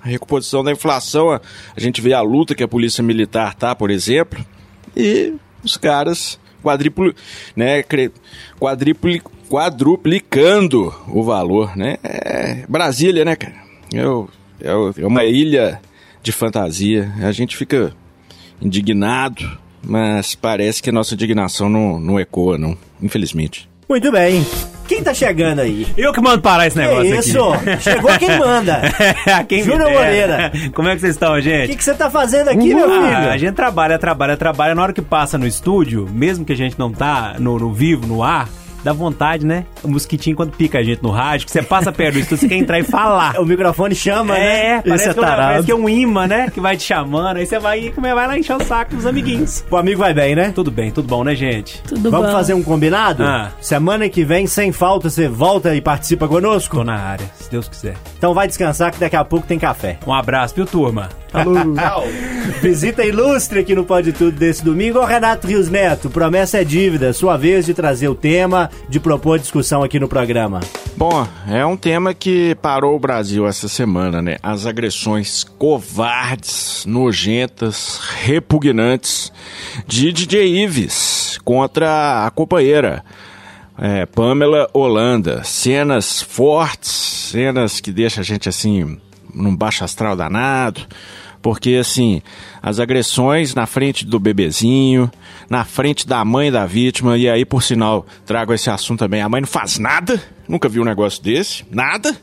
[0.04, 1.42] A recomposição da inflação, a,
[1.76, 4.44] a gente vê a luta que a polícia militar tá, por exemplo,
[4.96, 5.34] e
[5.64, 7.14] os caras quadripli,
[7.56, 7.84] né,
[8.60, 11.98] quadripli, quadruplicando o valor, né?
[12.04, 13.56] É Brasília, né, cara?
[13.94, 15.82] Eu, eu- é uma ilha
[16.22, 17.12] de fantasia.
[17.22, 17.94] A gente fica
[18.62, 23.68] indignado, mas parece que a nossa indignação não, não ecoa, não, infelizmente.
[23.90, 24.46] Muito bem.
[24.88, 25.88] Quem tá chegando aí?
[25.98, 27.44] Eu que mando parar esse negócio Que isso?
[27.54, 27.82] aqui.
[27.82, 28.82] Chegou quem manda.
[29.50, 29.92] Quem me Júnior.
[29.92, 30.52] Moreira.
[30.76, 31.70] Como é que vocês estão, O gente?
[31.70, 33.30] que que você tá fazendo aqui, meu Ah, filho?
[33.32, 34.76] a gente trabalha, trabalha, trabalha.
[34.76, 38.06] Na hora que passa no estúdio, mesmo que a gente não tá no, no vivo,
[38.08, 38.48] no ar,
[38.84, 39.66] dá vontade, né?
[39.84, 42.48] O mosquitinho quando pica a gente no rádio, que você passa perto do estúdio, você
[42.48, 43.40] quer entrar e falar.
[43.40, 44.66] O microfone chama, né?
[44.78, 46.50] É, parece, Esse é que, é um- parece que é um imã, né?
[46.54, 49.64] Que vai te chamando, aí você vai, vai lá encher o saco dos amiguinhos.
[49.72, 50.52] O amigo vai bem, né?
[50.54, 51.82] Tudo bem, tudo bom, né, gente?
[51.84, 52.34] Tudo Vamos bom.
[52.34, 53.24] fazer um combinado?
[53.24, 53.52] Ah.
[53.62, 56.78] Semana que vem, sem falta, você volta e participa conosco?
[56.78, 57.96] Tô na área, se Deus quiser.
[58.18, 59.98] Então vai descansar que daqui a pouco tem café.
[60.06, 61.10] Um abraço, viu, turma?
[62.62, 65.00] Visita ilustre aqui no Pode Tudo desse domingo.
[65.00, 67.14] Ô Renato Rios Neto, promessa é dívida.
[67.14, 70.60] Sua vez de trazer o tema, de propor discussão aqui no programa.
[70.98, 74.38] Bom, é um tema que parou o Brasil essa semana, né?
[74.44, 79.32] As agressões covardes, nojentas, repugnantes
[79.88, 83.04] de DJ Ives contra a companheira
[83.82, 85.44] é, Pamela Holanda.
[85.44, 89.00] Cenas fortes, cenas que deixam a gente assim
[89.34, 90.82] num baixo astral danado.
[91.42, 92.22] Porque, assim,
[92.62, 95.10] as agressões na frente do bebezinho,
[95.50, 99.22] na frente da mãe da vítima, e aí, por sinal, trago esse assunto também.
[99.22, 102.16] A mãe não faz nada, nunca vi um negócio desse, nada.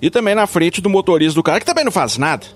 [0.00, 2.46] E também na frente do motorista do cara, que também não faz nada.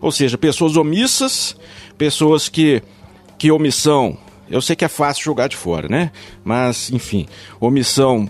[0.00, 1.56] Ou seja, pessoas omissas,
[1.96, 2.82] pessoas que,
[3.38, 4.18] que omissão.
[4.50, 6.10] Eu sei que é fácil jogar de fora, né?
[6.44, 7.26] Mas, enfim,
[7.60, 8.28] omissão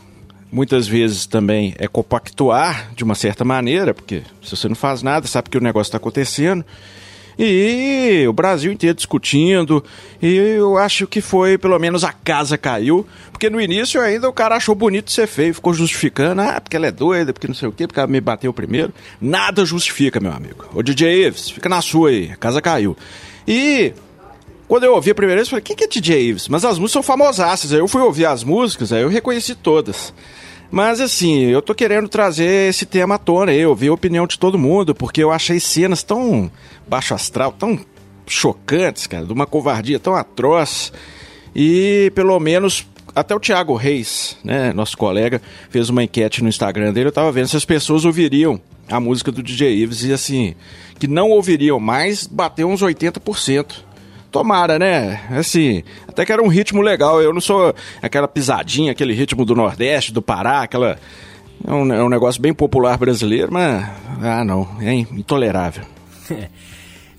[0.52, 5.26] muitas vezes também é compactuar de uma certa maneira, porque se você não faz nada,
[5.26, 6.64] sabe que o negócio está acontecendo.
[7.38, 9.84] E o Brasil inteiro discutindo,
[10.22, 14.32] e eu acho que foi, pelo menos a casa caiu, porque no início ainda o
[14.32, 17.68] cara achou bonito ser feio, ficou justificando, ah, porque ela é doida, porque não sei
[17.68, 18.92] o quê, porque ela me bateu primeiro.
[19.20, 20.66] Nada justifica, meu amigo.
[20.74, 22.96] Ô DJ Ives, fica na sua aí, a casa caiu.
[23.46, 23.92] E
[24.66, 26.48] quando eu ouvi a primeira vez, eu falei, quem que é DJ Ives?
[26.48, 27.72] Mas as músicas são famosaças.
[27.72, 30.14] Aí eu fui ouvir as músicas, aí eu reconheci todas.
[30.74, 34.36] Mas assim, eu tô querendo trazer esse tema à tona, eu ouvir a opinião de
[34.36, 36.50] todo mundo, porque eu achei cenas tão
[36.88, 37.78] baixo astral, tão
[38.26, 40.92] chocantes, cara, de uma covardia tão atroz.
[41.54, 46.92] E pelo menos até o Thiago Reis, né, nosso colega, fez uma enquete no Instagram
[46.92, 48.60] dele, eu tava vendo se as pessoas ouviriam
[48.90, 50.56] a música do DJ Ives e assim,
[50.98, 53.76] que não ouviriam mais, bateu uns 80%.
[54.34, 55.20] Tomara, né?
[55.30, 57.22] Assim, até que era um ritmo legal.
[57.22, 60.98] Eu não sou aquela pisadinha, aquele ritmo do Nordeste, do Pará, aquela.
[61.64, 63.88] É um, é um negócio bem popular brasileiro, mas.
[64.20, 64.68] Ah, não.
[64.80, 65.84] É intolerável.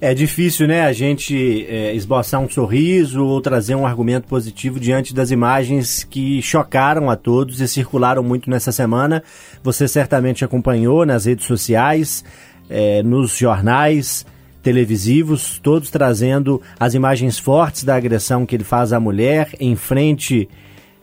[0.02, 5.16] É difícil, né, a gente é, esboçar um sorriso ou trazer um argumento positivo diante
[5.16, 9.24] das imagens que chocaram a todos e circularam muito nessa semana.
[9.64, 12.26] Você certamente acompanhou nas redes sociais,
[12.70, 14.26] é, nos jornais
[14.66, 20.50] televisivos, todos trazendo as imagens fortes da agressão que ele faz à mulher em frente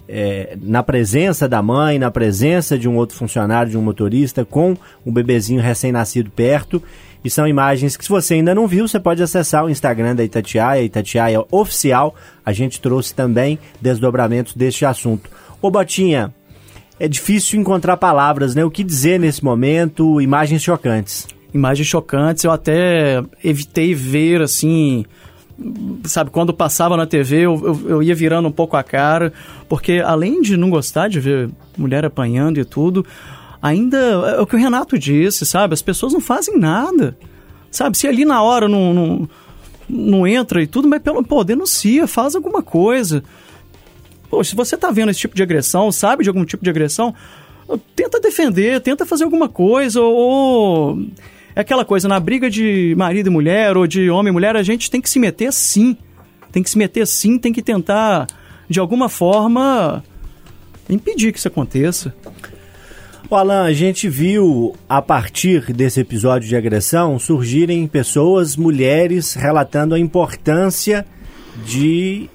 [0.09, 4.77] é, na presença da mãe, na presença de um outro funcionário, de um motorista, com
[5.07, 6.83] um bebezinho recém-nascido perto.
[7.25, 10.25] E são imagens que, se você ainda não viu, você pode acessar o Instagram da
[10.25, 12.17] Itatiaia, Itatiaia Oficial.
[12.45, 15.31] A gente trouxe também desdobramentos deste assunto.
[15.61, 16.35] Ô Botinha,
[16.99, 18.65] é difícil encontrar palavras, né?
[18.65, 20.21] O que dizer nesse momento?
[20.21, 21.29] Imagens chocantes.
[21.53, 25.05] Imagens chocantes, eu até evitei ver, assim,
[26.05, 29.33] sabe, quando passava na TV eu, eu, eu, ia virando um pouco a cara,
[29.69, 33.05] porque além de não gostar de ver mulher apanhando e tudo,
[33.61, 37.17] ainda é o que o Renato disse, sabe, as pessoas não fazem nada,
[37.71, 39.29] sabe, se ali na hora não, não,
[39.89, 43.23] não entra e tudo, mas pelo, pô, denuncia, faz alguma coisa.
[44.29, 47.15] Pô, se você tá vendo esse tipo de agressão, sabe de algum tipo de agressão,
[47.95, 50.99] tenta defender, tenta fazer alguma coisa, ou
[51.55, 54.63] é aquela coisa, na briga de marido e mulher, ou de homem e mulher, a
[54.63, 55.97] gente tem que se meter sim.
[56.51, 58.27] Tem que se meter sim, tem que tentar,
[58.69, 60.03] de alguma forma,
[60.89, 62.15] impedir que isso aconteça.
[63.29, 69.95] O Alan, a gente viu a partir desse episódio de agressão surgirem pessoas, mulheres, relatando
[69.95, 71.07] a importância
[71.65, 72.29] de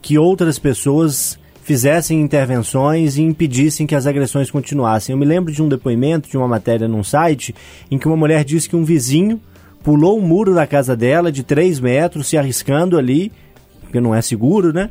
[0.00, 5.14] que outras pessoas fizessem intervenções e impedissem que as agressões continuassem.
[5.14, 7.54] Eu me lembro de um depoimento, de uma matéria num site,
[7.90, 9.40] em que uma mulher disse que um vizinho
[9.82, 13.32] pulou um muro da casa dela de 3 metros, se arriscando ali,
[13.80, 14.90] porque não é seguro, né?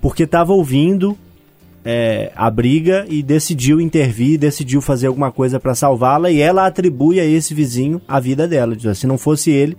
[0.00, 1.16] Porque estava ouvindo
[1.84, 7.20] é, a briga e decidiu intervir, decidiu fazer alguma coisa para salvá-la e ela atribui
[7.20, 8.74] a esse vizinho a vida dela.
[8.74, 9.76] Diz, se não fosse ele,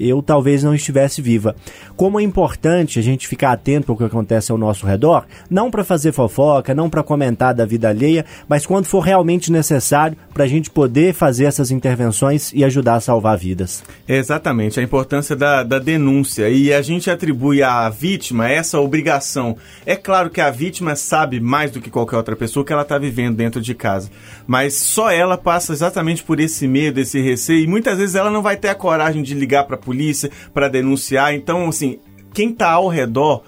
[0.00, 1.54] eu talvez não estivesse viva.
[1.96, 5.84] Como é importante a gente ficar atento ao que acontece ao nosso redor, não para
[5.84, 10.48] fazer fofoca, não para comentar da vida alheia, mas quando for realmente necessário para a
[10.48, 13.82] gente poder fazer essas intervenções e ajudar a salvar vidas.
[14.08, 16.48] exatamente, a importância da, da denúncia.
[16.48, 19.56] E a gente atribui à vítima essa obrigação.
[19.84, 22.98] É claro que a vítima sabe mais do que qualquer outra pessoa que ela está
[22.98, 24.10] vivendo dentro de casa.
[24.46, 28.42] Mas só ela passa exatamente por esse medo, esse receio, e muitas vezes ela não
[28.42, 31.34] vai ter a coragem de ligar para a polícia para denunciar.
[31.34, 31.98] Então, assim,
[32.32, 33.42] quem está ao redor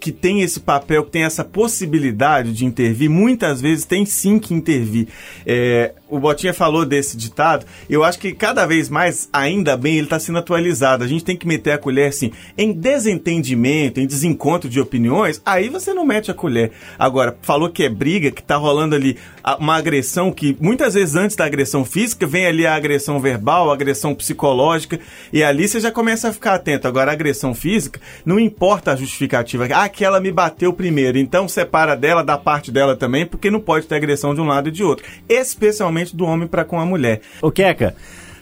[0.00, 4.54] que tem esse papel, que tem essa possibilidade de intervir, muitas vezes tem sim que
[4.54, 5.08] intervir.
[5.46, 10.06] É, o Botinha falou desse ditado, eu acho que cada vez mais, ainda bem, ele
[10.06, 11.04] está sendo atualizado.
[11.04, 15.68] A gente tem que meter a colher, assim, em desentendimento, em desencontro de opiniões, aí
[15.68, 16.72] você não mete a colher.
[16.98, 19.18] Agora, falou que é briga, que tá rolando ali
[19.58, 23.74] uma agressão que, muitas vezes antes da agressão física, vem ali a agressão verbal, a
[23.74, 24.98] agressão psicológica,
[25.32, 26.88] e ali você já começa a ficar atento.
[26.88, 29.68] Agora, a agressão física, não importa a justificativa.
[29.72, 33.60] Ah, que ela me bateu primeiro, então separa dela, da parte dela também, porque não
[33.60, 35.04] pode ter agressão de um lado e de outro.
[35.28, 37.20] Especialmente do homem para com a mulher.
[37.42, 37.94] O Queca,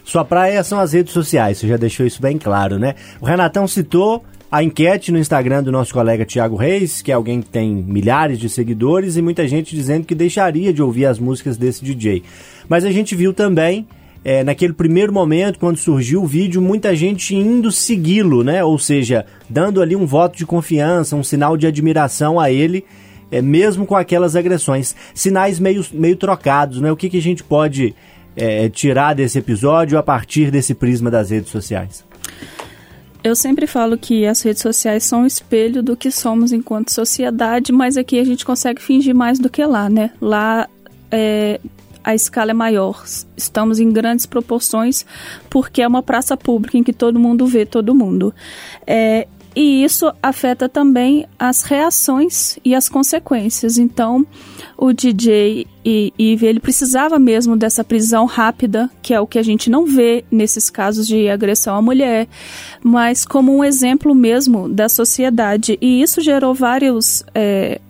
[0.03, 2.95] sua praia são as redes sociais, você já deixou isso bem claro, né?
[3.19, 7.41] O Renatão citou a enquete no Instagram do nosso colega Tiago Reis, que é alguém
[7.41, 11.55] que tem milhares de seguidores e muita gente dizendo que deixaria de ouvir as músicas
[11.57, 12.23] desse DJ.
[12.67, 13.87] Mas a gente viu também,
[14.23, 18.63] é, naquele primeiro momento, quando surgiu o vídeo, muita gente indo segui-lo, né?
[18.63, 22.85] Ou seja, dando ali um voto de confiança, um sinal de admiração a ele
[23.31, 24.95] é, mesmo com aquelas agressões.
[25.13, 26.91] Sinais meio, meio trocados, né?
[26.91, 27.95] O que, que a gente pode
[28.35, 32.03] é, tirar desse episódio a partir desse prisma das redes sociais?
[33.23, 37.71] Eu sempre falo que as redes sociais são um espelho do que somos enquanto sociedade,
[37.71, 40.11] mas aqui a gente consegue fingir mais do que lá, né?
[40.21, 40.69] Lá
[41.11, 41.59] é,
[42.03, 43.03] a escala é maior,
[43.35, 45.05] estamos em grandes proporções
[45.49, 48.33] porque é uma praça pública em que todo mundo vê todo mundo.
[48.85, 53.77] É, e isso afeta também as reações e as consequências.
[53.77, 54.25] Então,
[54.77, 59.43] o DJ e Eve, ele precisava mesmo dessa prisão rápida, que é o que a
[59.43, 62.27] gente não vê nesses casos de agressão à mulher,
[62.83, 65.77] mas como um exemplo mesmo da sociedade.
[65.81, 67.23] E isso gerou vários.
[67.33, 67.81] É,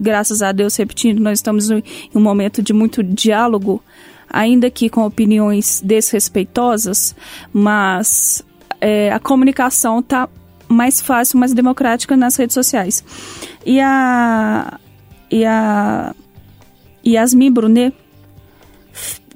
[0.00, 1.82] graças a Deus, repetindo, nós estamos em
[2.14, 3.82] um momento de muito diálogo,
[4.28, 7.14] ainda que com opiniões desrespeitosas,
[7.52, 8.42] mas
[8.80, 10.28] é, a comunicação está
[10.68, 13.04] mais fácil, mais democrática nas redes sociais.
[13.66, 14.78] E a
[15.30, 16.14] e a
[17.06, 17.94] Yasmin Brunet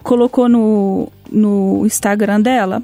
[0.02, 2.82] colocou no, no Instagram dela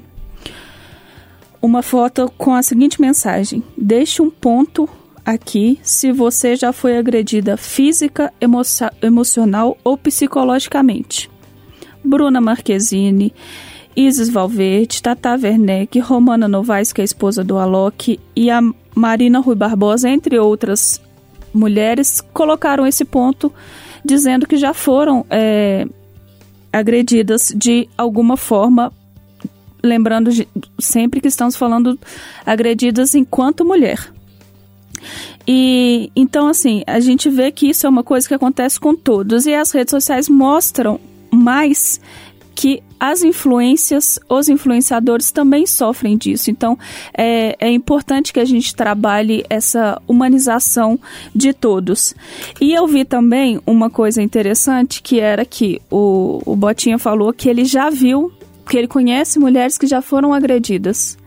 [1.61, 4.89] uma foto com a seguinte mensagem: Deixe um ponto
[5.31, 8.61] aqui se você já foi agredida física, emo
[9.01, 11.29] emocional ou psicologicamente.
[12.03, 13.33] Bruna Marquezine
[13.95, 18.61] Isis Valverde, Tata Werneck, Romana Novaes, que é esposa do Alok, e a
[18.95, 21.01] Marina Rui Barbosa, entre outras
[21.53, 23.51] mulheres, colocaram esse ponto
[24.03, 25.85] dizendo que já foram é,
[26.71, 28.91] agredidas de alguma forma,
[29.83, 30.31] lembrando
[30.79, 31.99] sempre que estamos falando
[32.45, 34.11] agredidas enquanto mulher.
[35.47, 39.45] E então, assim, a gente vê que isso é uma coisa que acontece com todos.
[39.45, 40.99] E as redes sociais mostram
[41.31, 41.99] mais
[42.53, 46.51] que as influências, os influenciadores também sofrem disso.
[46.51, 46.77] Então,
[47.17, 50.99] é, é importante que a gente trabalhe essa humanização
[51.33, 52.13] de todos.
[52.59, 57.49] E eu vi também uma coisa interessante, que era que o, o Botinha falou que
[57.49, 58.31] ele já viu,
[58.69, 61.17] que ele conhece mulheres que já foram agredidas.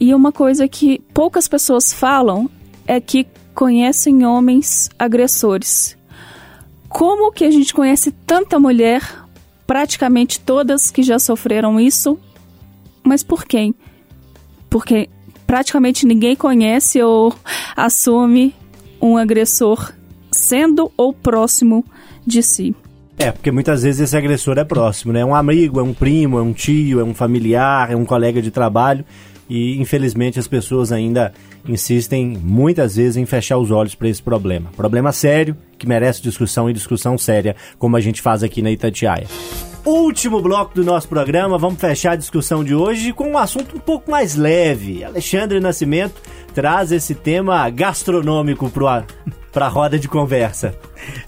[0.00, 2.48] E uma coisa que poucas pessoas falam
[2.86, 5.96] é que conhecem homens agressores.
[6.88, 9.02] Como que a gente conhece tanta mulher,
[9.66, 12.18] praticamente todas que já sofreram isso,
[13.02, 13.74] mas por quem?
[14.70, 15.08] Porque
[15.46, 17.34] praticamente ninguém conhece ou
[17.76, 18.54] assume
[19.00, 19.92] um agressor
[20.30, 21.84] sendo ou próximo
[22.26, 22.74] de si.
[23.18, 25.20] É, porque muitas vezes esse agressor é próximo, né?
[25.20, 28.42] É um amigo, é um primo, é um tio, é um familiar, é um colega
[28.42, 29.04] de trabalho
[29.48, 31.32] e infelizmente as pessoas ainda
[31.68, 34.70] insistem muitas vezes em fechar os olhos para esse problema.
[34.76, 39.26] Problema sério que merece discussão e discussão séria, como a gente faz aqui na Itatiaia.
[39.84, 43.78] Último bloco do nosso programa, vamos fechar a discussão de hoje com um assunto um
[43.78, 45.04] pouco mais leve.
[45.04, 46.20] Alexandre Nascimento
[46.52, 49.04] traz esse tema gastronômico para
[49.64, 50.74] a roda de conversa.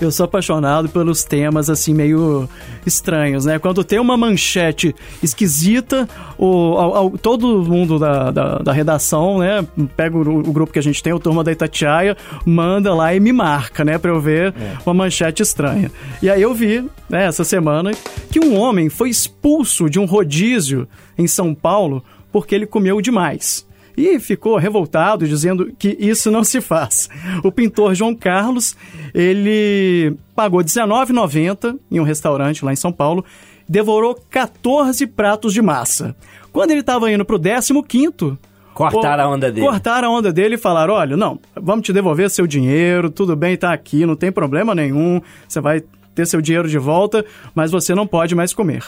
[0.01, 2.49] Eu sou apaixonado pelos temas assim meio
[2.85, 3.59] estranhos, né?
[3.59, 6.09] Quando tem uma manchete esquisita,
[6.39, 9.67] o, todo mundo da, da, da, redação, né?
[9.97, 13.21] Pega o, o, grupo que a gente tem, o Turma da Itatiaia, manda lá e
[13.21, 13.99] me marca, né?
[13.99, 14.77] Pra eu ver é.
[14.85, 15.91] uma manchete estranha.
[16.23, 17.93] E aí eu vi, né, essa semana,
[18.31, 23.68] que um homem foi expulso de um rodízio em São Paulo porque ele comeu demais
[23.99, 27.09] e ficou revoltado dizendo que isso não se faz.
[27.43, 28.77] O pintor João Carlos,
[29.13, 33.25] ele pagou R$19,90 em um restaurante lá em São Paulo,
[33.69, 36.15] devorou 14 pratos de massa.
[36.53, 38.39] Quando ele estava indo para o 15º,
[38.73, 39.67] Cortaram a onda dele.
[39.67, 43.57] Cortaram a onda dele e falaram: olha, não, vamos te devolver seu dinheiro, tudo bem,
[43.57, 45.83] tá aqui, não tem problema nenhum, você vai
[46.15, 47.25] ter seu dinheiro de volta,
[47.57, 48.85] mas você não pode mais comer.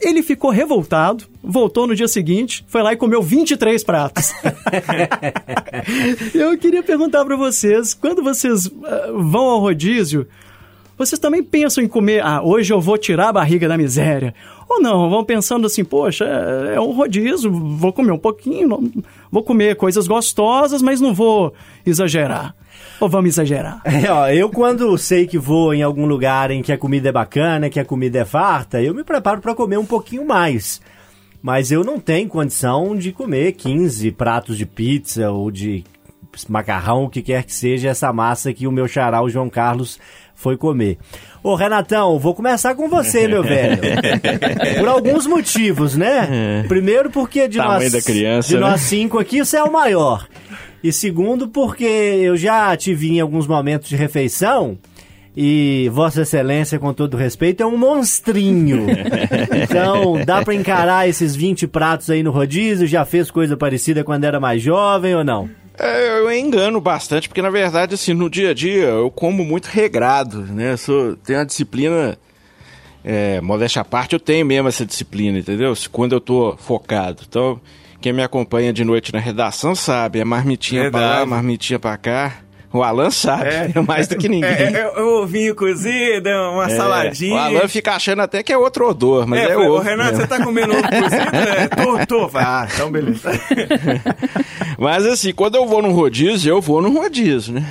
[0.00, 4.32] Ele ficou revoltado, voltou no dia seguinte, foi lá e comeu 23 pratos.
[6.34, 8.72] Eu queria perguntar para vocês, quando vocês uh,
[9.18, 10.26] vão ao rodízio,
[11.00, 14.34] vocês também pensam em comer, ah, hoje eu vou tirar a barriga da miséria?
[14.68, 18.68] Ou não, vão pensando assim, poxa, é, é um rodízio, vou comer um pouquinho,
[19.32, 21.54] vou comer coisas gostosas, mas não vou
[21.86, 22.54] exagerar.
[23.00, 23.80] Ou vamos exagerar?
[23.90, 27.12] É, ó, eu quando sei que vou em algum lugar em que a comida é
[27.12, 30.80] bacana, que a comida é farta, eu me preparo para comer um pouquinho mais.
[31.42, 35.82] Mas eu não tenho condição de comer 15 pratos de pizza ou de
[36.48, 39.98] macarrão, o que quer que seja essa massa que o meu xará, o João Carlos,
[40.34, 40.98] foi comer.
[41.42, 43.80] Ô, Renatão, vou começar com você, meu velho.
[44.78, 46.62] Por alguns motivos, né?
[46.64, 46.68] É.
[46.68, 48.60] Primeiro porque de, nós, criança, de né?
[48.60, 50.28] nós cinco aqui, você é o maior.
[50.84, 54.78] E segundo, porque eu já te vi em alguns momentos de refeição
[55.36, 58.86] e Vossa Excelência, com todo respeito, é um monstrinho.
[59.62, 62.86] então, dá para encarar esses 20 pratos aí no rodízio?
[62.86, 65.48] Já fez coisa parecida quando era mais jovem ou não?
[65.82, 69.66] É, eu engano bastante, porque na verdade, assim, no dia a dia eu como muito
[69.66, 70.72] regrado, né?
[70.72, 72.18] Eu sou, tenho uma disciplina,
[73.02, 75.72] é, modéstia à parte, eu tenho mesmo essa disciplina, entendeu?
[75.90, 77.22] Quando eu tô focado.
[77.26, 77.58] Então,
[77.98, 81.04] quem me acompanha de noite na redação sabe, é marmitinha Verdade.
[81.04, 82.42] pra lá, marmitinha pra cá.
[82.72, 84.48] O Alan sabe, é, mais do que ninguém.
[84.48, 87.34] É, é, é ovinho cozido, uma é, saladinha.
[87.34, 89.78] O Alan fica achando até que é outro odor, mas é, é ovo.
[89.78, 90.20] Renato, mesmo.
[90.20, 91.30] você tá comendo ovo cozido?
[91.50, 92.30] É, tô, tô.
[92.34, 93.30] Ah, então beleza.
[94.78, 97.66] mas assim, quando eu vou num rodízio, eu vou num rodízio, né?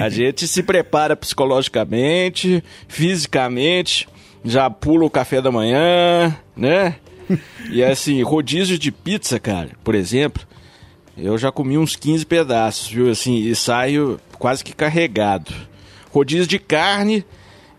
[0.00, 4.08] A gente se prepara psicologicamente, fisicamente,
[4.44, 6.96] já pula o café da manhã, né?
[7.70, 10.42] e assim, rodízio de pizza, cara, por exemplo,
[11.16, 13.10] eu já comi uns 15 pedaços, viu?
[13.10, 15.52] Assim, e saio quase que carregado.
[16.10, 17.24] Rodízio de carne,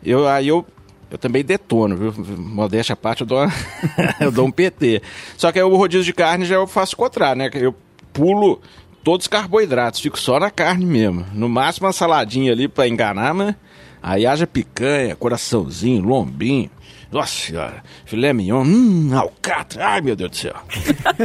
[0.04, 0.66] eu, aí eu,
[1.10, 2.14] eu também detono, viu?
[2.38, 3.54] Modéstia à parte, eu dou, uma,
[4.20, 5.02] eu dou um PT.
[5.38, 7.50] Só que aí o rodízio de carne já eu faço contrário, né?
[7.54, 7.76] Eu
[8.12, 8.62] pulo
[9.04, 11.26] todos os carboidratos, fico só na carne mesmo.
[11.34, 13.56] No máximo uma saladinha ali para enganar, mas
[14.02, 16.70] aí haja picanha, coraçãozinho, lombinho.
[17.14, 20.56] Nossa senhora, filé mignon, hum, alcatra, ai meu Deus do céu.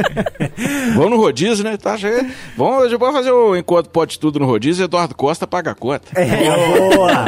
[0.93, 1.77] Vamos no rodízio, né?
[1.77, 2.29] Tá cheio.
[2.55, 5.75] Vamos, hoje vamos fazer o um encontro pode tudo no rodízio, Eduardo Costa paga a
[5.75, 6.07] conta.
[6.13, 7.25] É, boa!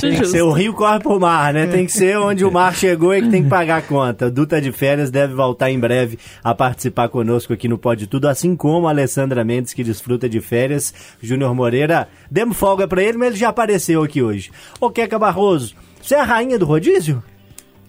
[0.00, 1.68] tem que ser o rio corre pro mar, né?
[1.68, 4.26] Tem que ser onde o mar chegou e que tem que pagar a conta.
[4.26, 8.26] O Duta de Férias deve voltar em breve a participar conosco aqui no Pode Tudo,
[8.26, 10.92] assim como a Alessandra Mendes, que desfruta de férias.
[11.22, 14.50] Júnior Moreira, demos folga para ele, mas ele já apareceu aqui hoje.
[14.80, 17.22] Ô, Queca Barroso, você é a rainha do rodízio?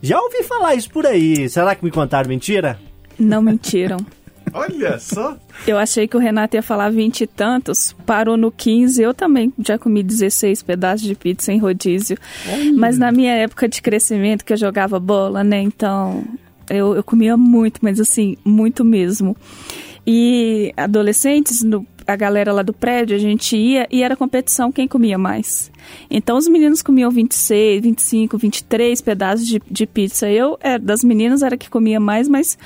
[0.02, 1.50] Já ouvi falar isso por aí.
[1.50, 2.80] Será que me contaram mentira?
[3.18, 3.98] Não mentiram.
[4.54, 5.38] Olha só.
[5.68, 9.02] Eu achei que o Renato ia falar 20 e tantos, parou no 15.
[9.02, 12.18] Eu também já comi 16 pedaços de pizza em rodízio.
[12.76, 15.62] Mas na minha época de crescimento, que eu jogava bola, né?
[15.62, 16.24] Então
[16.70, 19.36] eu, eu comia muito, mas assim, muito mesmo.
[20.06, 24.88] E adolescentes, no, a galera lá do prédio, a gente ia e era competição quem
[24.88, 25.70] comia mais.
[26.10, 30.30] Então os meninos comiam 26, 25, 23 pedaços de, de pizza.
[30.30, 32.58] Eu, é, das meninas, era que comia mais, mas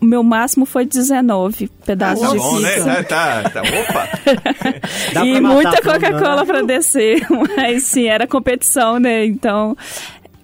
[0.00, 2.72] o meu máximo foi 19 pedaços Tá de bom, né?
[2.74, 3.04] pizza.
[3.04, 3.62] Tá, tá, tá.
[3.62, 4.08] Opa!
[5.24, 6.44] E muita tudo, Coca-Cola né?
[6.44, 7.26] pra descer.
[7.56, 9.26] Mas sim, era competição, né?
[9.26, 9.76] Então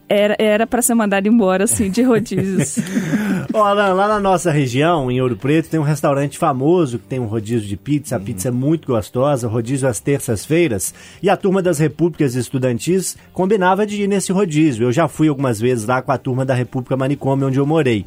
[0.09, 2.78] era, era ser mandado embora, assim, de rodízios.
[3.52, 7.18] Ó, Alan, lá na nossa região, em Ouro Preto, tem um restaurante famoso que tem
[7.18, 8.16] um rodízio de pizza.
[8.16, 10.94] A pizza é muito gostosa, rodízio às terças-feiras.
[11.22, 14.84] E a turma das repúblicas estudantis combinava de ir nesse rodízio.
[14.86, 18.07] Eu já fui algumas vezes lá com a turma da República Manicômio, onde eu morei.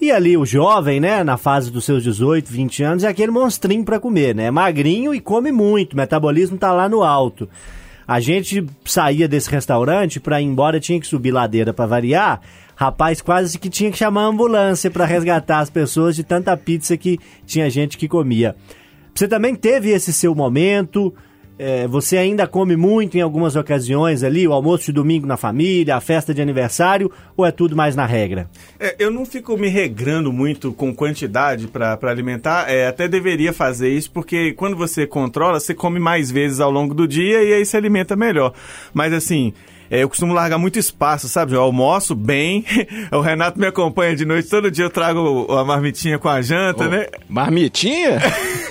[0.00, 3.84] E ali o jovem, né, na fase dos seus 18, 20 anos, é aquele monstrinho
[3.84, 4.44] pra comer, né?
[4.44, 7.48] É magrinho e come muito, o metabolismo tá lá no alto.
[8.06, 12.40] A gente saía desse restaurante pra ir embora, tinha que subir ladeira pra variar.
[12.76, 16.96] Rapaz, quase que tinha que chamar a ambulância pra resgatar as pessoas de tanta pizza
[16.96, 18.54] que tinha gente que comia.
[19.14, 21.14] Você também teve esse seu momento?
[21.58, 25.96] É, você ainda come muito em algumas ocasiões ali, o almoço de domingo na família,
[25.96, 28.48] a festa de aniversário, ou é tudo mais na regra?
[28.78, 32.68] É, eu não fico me regrando muito com quantidade para alimentar.
[32.68, 36.94] É, até deveria fazer isso, porque quando você controla, você come mais vezes ao longo
[36.94, 38.52] do dia e aí se alimenta melhor.
[38.92, 39.52] Mas assim.
[39.90, 41.54] É, eu costumo largar muito espaço, sabe?
[41.54, 42.64] Eu almoço bem,
[43.12, 46.88] o Renato me acompanha de noite, todo dia eu trago a marmitinha com a janta,
[46.88, 47.06] né?
[47.28, 48.18] Marmitinha?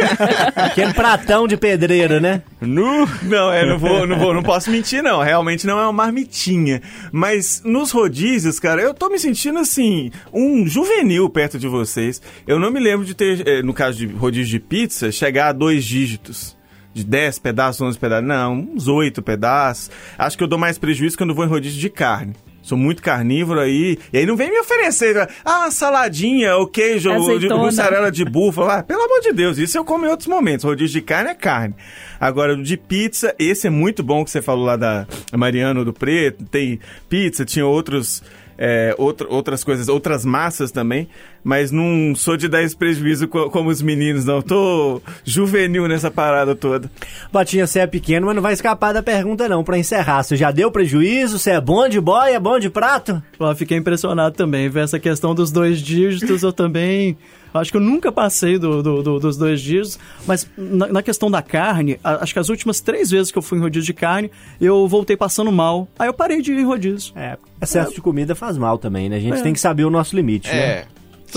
[0.56, 2.42] Aquele pratão de pedreiro, né?
[2.60, 3.08] Nu?
[3.24, 5.22] Não, é, não vou, não vou, não posso mentir, não.
[5.22, 6.82] Realmente não é uma marmitinha.
[7.12, 12.22] Mas nos rodízios, cara, eu tô me sentindo assim, um juvenil perto de vocês.
[12.48, 15.54] Eu não me lembro de ter, eh, no caso de rodízio de pizza, chegar a
[15.54, 16.56] dois dígitos.
[16.94, 18.28] De 10 pedaços, 11 pedaços.
[18.28, 19.90] Não, uns 8 pedaços.
[20.18, 22.34] Acho que eu dou mais prejuízo quando vou em rodízio de carne.
[22.62, 23.98] Sou muito carnívoro aí.
[24.14, 27.58] E aí não vem me oferecer, ah, saladinha, o queijo, Azeitona.
[27.62, 28.70] mussarela de búfalo.
[28.70, 30.64] Ah, pelo amor de Deus, isso eu como em outros momentos.
[30.64, 31.76] Rodízio de carne é carne.
[32.20, 35.92] Agora, o de pizza, esse é muito bom que você falou lá da Mariano do
[35.92, 36.46] Preto.
[36.46, 36.80] Tem
[37.10, 38.24] pizza, tinha outros.
[38.56, 41.10] é, outro- outras coisas, outras massas também,
[41.44, 44.42] mas não sou de dar esse prejuízo co- como os meninos, não.
[44.42, 46.90] Tô juvenil nessa parada toda.
[47.32, 50.24] Botinha, você é pequeno, mas não vai escapar da pergunta não, pra encerrar.
[50.24, 51.38] Você já deu prejuízo?
[51.40, 53.22] Você é bom de boia, bom de prato?
[53.40, 54.70] Eu fiquei impressionado também.
[54.70, 57.18] Ver essa questão dos dois dígitos, eu também.
[57.54, 61.30] Acho que eu nunca passei do, do- do- dos dois dígitos, mas na, na questão
[61.30, 63.94] da carne, a- acho que as últimas três vezes que eu fui em rodízio de
[63.94, 65.88] carne, eu voltei passando mal.
[66.00, 67.14] Aí eu parei de ir em rodízio.
[67.16, 69.18] É, excesso de comida faz mal também, né?
[69.18, 69.42] A gente É.
[69.44, 70.86] tem que saber o nosso limite, né?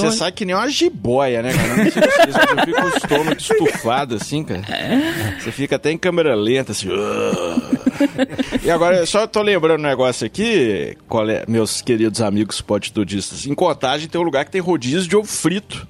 [0.05, 0.11] É.
[0.11, 1.69] Você sai que nem uma jiboia, né, cara?
[1.69, 4.63] Não sei se vocês- Eu fico com o estômago estufado assim, cara.
[5.41, 6.89] Você fica até em câmera lenta, assim.
[8.63, 10.97] E agora, só tô lembrando um negócio aqui,
[11.49, 13.47] meus queridos amigos podtudistas.
[13.47, 15.87] Em Contagem tem um lugar que tem rodízio de ovo frito.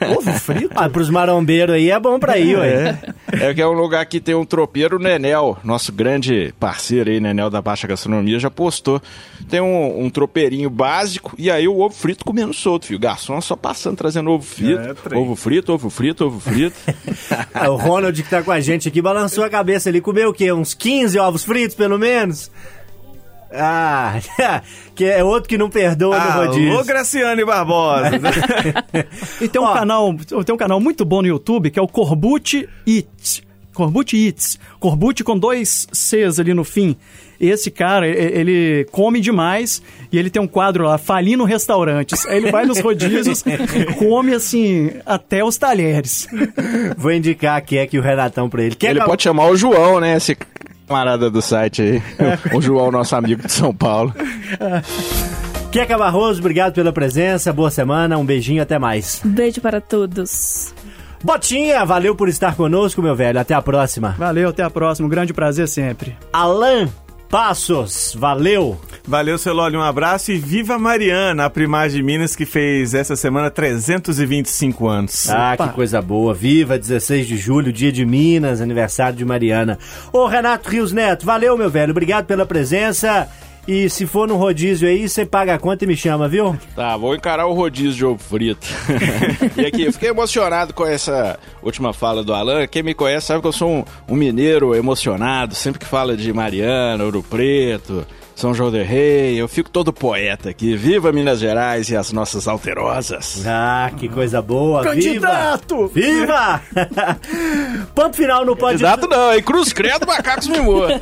[0.00, 0.70] Ovo frito?
[0.74, 2.98] Ah, pros marombeiros aí é bom pra ir, ué.
[3.32, 7.20] É que é um lugar que tem um tropeiro, o Nenel, nosso grande parceiro aí,
[7.20, 9.00] Nenel da Baixa Gastronomia, já postou.
[9.48, 12.98] Tem um, um tropeirinho básico e aí o ovo frito comendo solto, filho.
[12.98, 14.80] O garçom só passando, trazendo ovo frito.
[14.80, 16.76] É, ovo frito, ovo frito, ovo frito.
[17.54, 20.00] Ah, o Ronald que tá com a gente aqui balançou a cabeça ali.
[20.00, 20.52] Comeu o quê?
[20.52, 22.50] Uns 15 ovos fritos, pelo menos?
[23.58, 24.20] Ah,
[24.94, 26.72] que é outro que não perdoa no rodízio.
[26.72, 28.10] Alô, Graciane Barbosa.
[29.40, 29.74] E tem um Ó.
[29.74, 33.42] canal, tem um canal muito bom no YouTube que é o Corbucci Eats.
[33.72, 34.58] Corbucci Eats.
[34.80, 36.96] Corbucci com dois Cs ali no fim.
[37.38, 42.24] Esse cara, ele come demais e ele tem um quadro lá, falindo restaurantes.
[42.24, 46.26] Aí ele vai nos rodízios e come assim, até os talheres.
[46.96, 48.74] Vou indicar aqui é que o Renatão pra ele.
[48.74, 50.16] Quer Ele pode chamar o João, né?
[50.16, 50.34] Esse
[50.86, 52.02] camarada do site aí.
[52.54, 54.14] O João, nosso amigo de São Paulo.
[55.70, 59.20] Queca Barroso, obrigado pela presença, boa semana, um beijinho, até mais.
[59.24, 60.72] Beijo para todos.
[61.22, 64.14] Botinha, valeu por estar conosco, meu velho, até a próxima.
[64.18, 65.06] Valeu, até a próxima.
[65.06, 66.16] Um grande prazer sempre.
[66.32, 66.88] Alan
[67.28, 68.80] Passos, valeu.
[69.06, 73.50] Valeu, Celoli, um abraço e viva Mariana, a primaz de Minas que fez essa semana
[73.50, 75.28] 325 anos.
[75.30, 75.68] Ah, Opa.
[75.68, 76.34] que coisa boa.
[76.34, 79.78] Viva, 16 de julho, dia de Minas, aniversário de Mariana.
[80.12, 81.90] Ô, Renato Rios Neto, valeu, meu velho.
[81.90, 83.28] Obrigado pela presença.
[83.66, 86.56] E se for no rodízio aí, você paga a conta e me chama, viu?
[86.76, 88.66] Tá, vou encarar o rodízio de ovo frito.
[89.58, 92.66] e aqui, eu fiquei emocionado com essa última fala do Alan.
[92.68, 96.32] Quem me conhece sabe que eu sou um, um mineiro emocionado, sempre que fala de
[96.32, 98.06] Mariana, Ouro Preto.
[98.36, 100.76] São João del Rei, eu fico todo poeta aqui.
[100.76, 103.42] Viva Minas Gerais e as nossas alterosas.
[103.46, 104.82] Ah, que coisa boa.
[104.84, 105.88] Candidato!
[105.88, 106.60] Viva!
[106.70, 107.18] Viva!
[107.94, 109.42] Ponto final no Pode Candidato não, hein?
[109.42, 111.00] Cruz Credo, macacos me morram.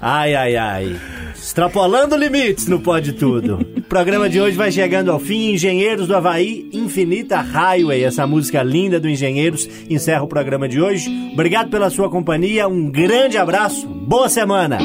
[0.00, 1.00] Ai, ai, ai.
[1.38, 3.60] Extrapolando limites no Pode Tudo.
[3.76, 5.52] O programa de hoje vai chegando ao fim.
[5.52, 8.02] Engenheiros do Havaí, Infinita Highway.
[8.02, 11.08] Essa música linda do Engenheiros encerra o programa de hoje.
[11.32, 12.68] Obrigado pela sua companhia.
[12.68, 13.86] Um grande abraço.
[13.86, 14.78] Boa semana.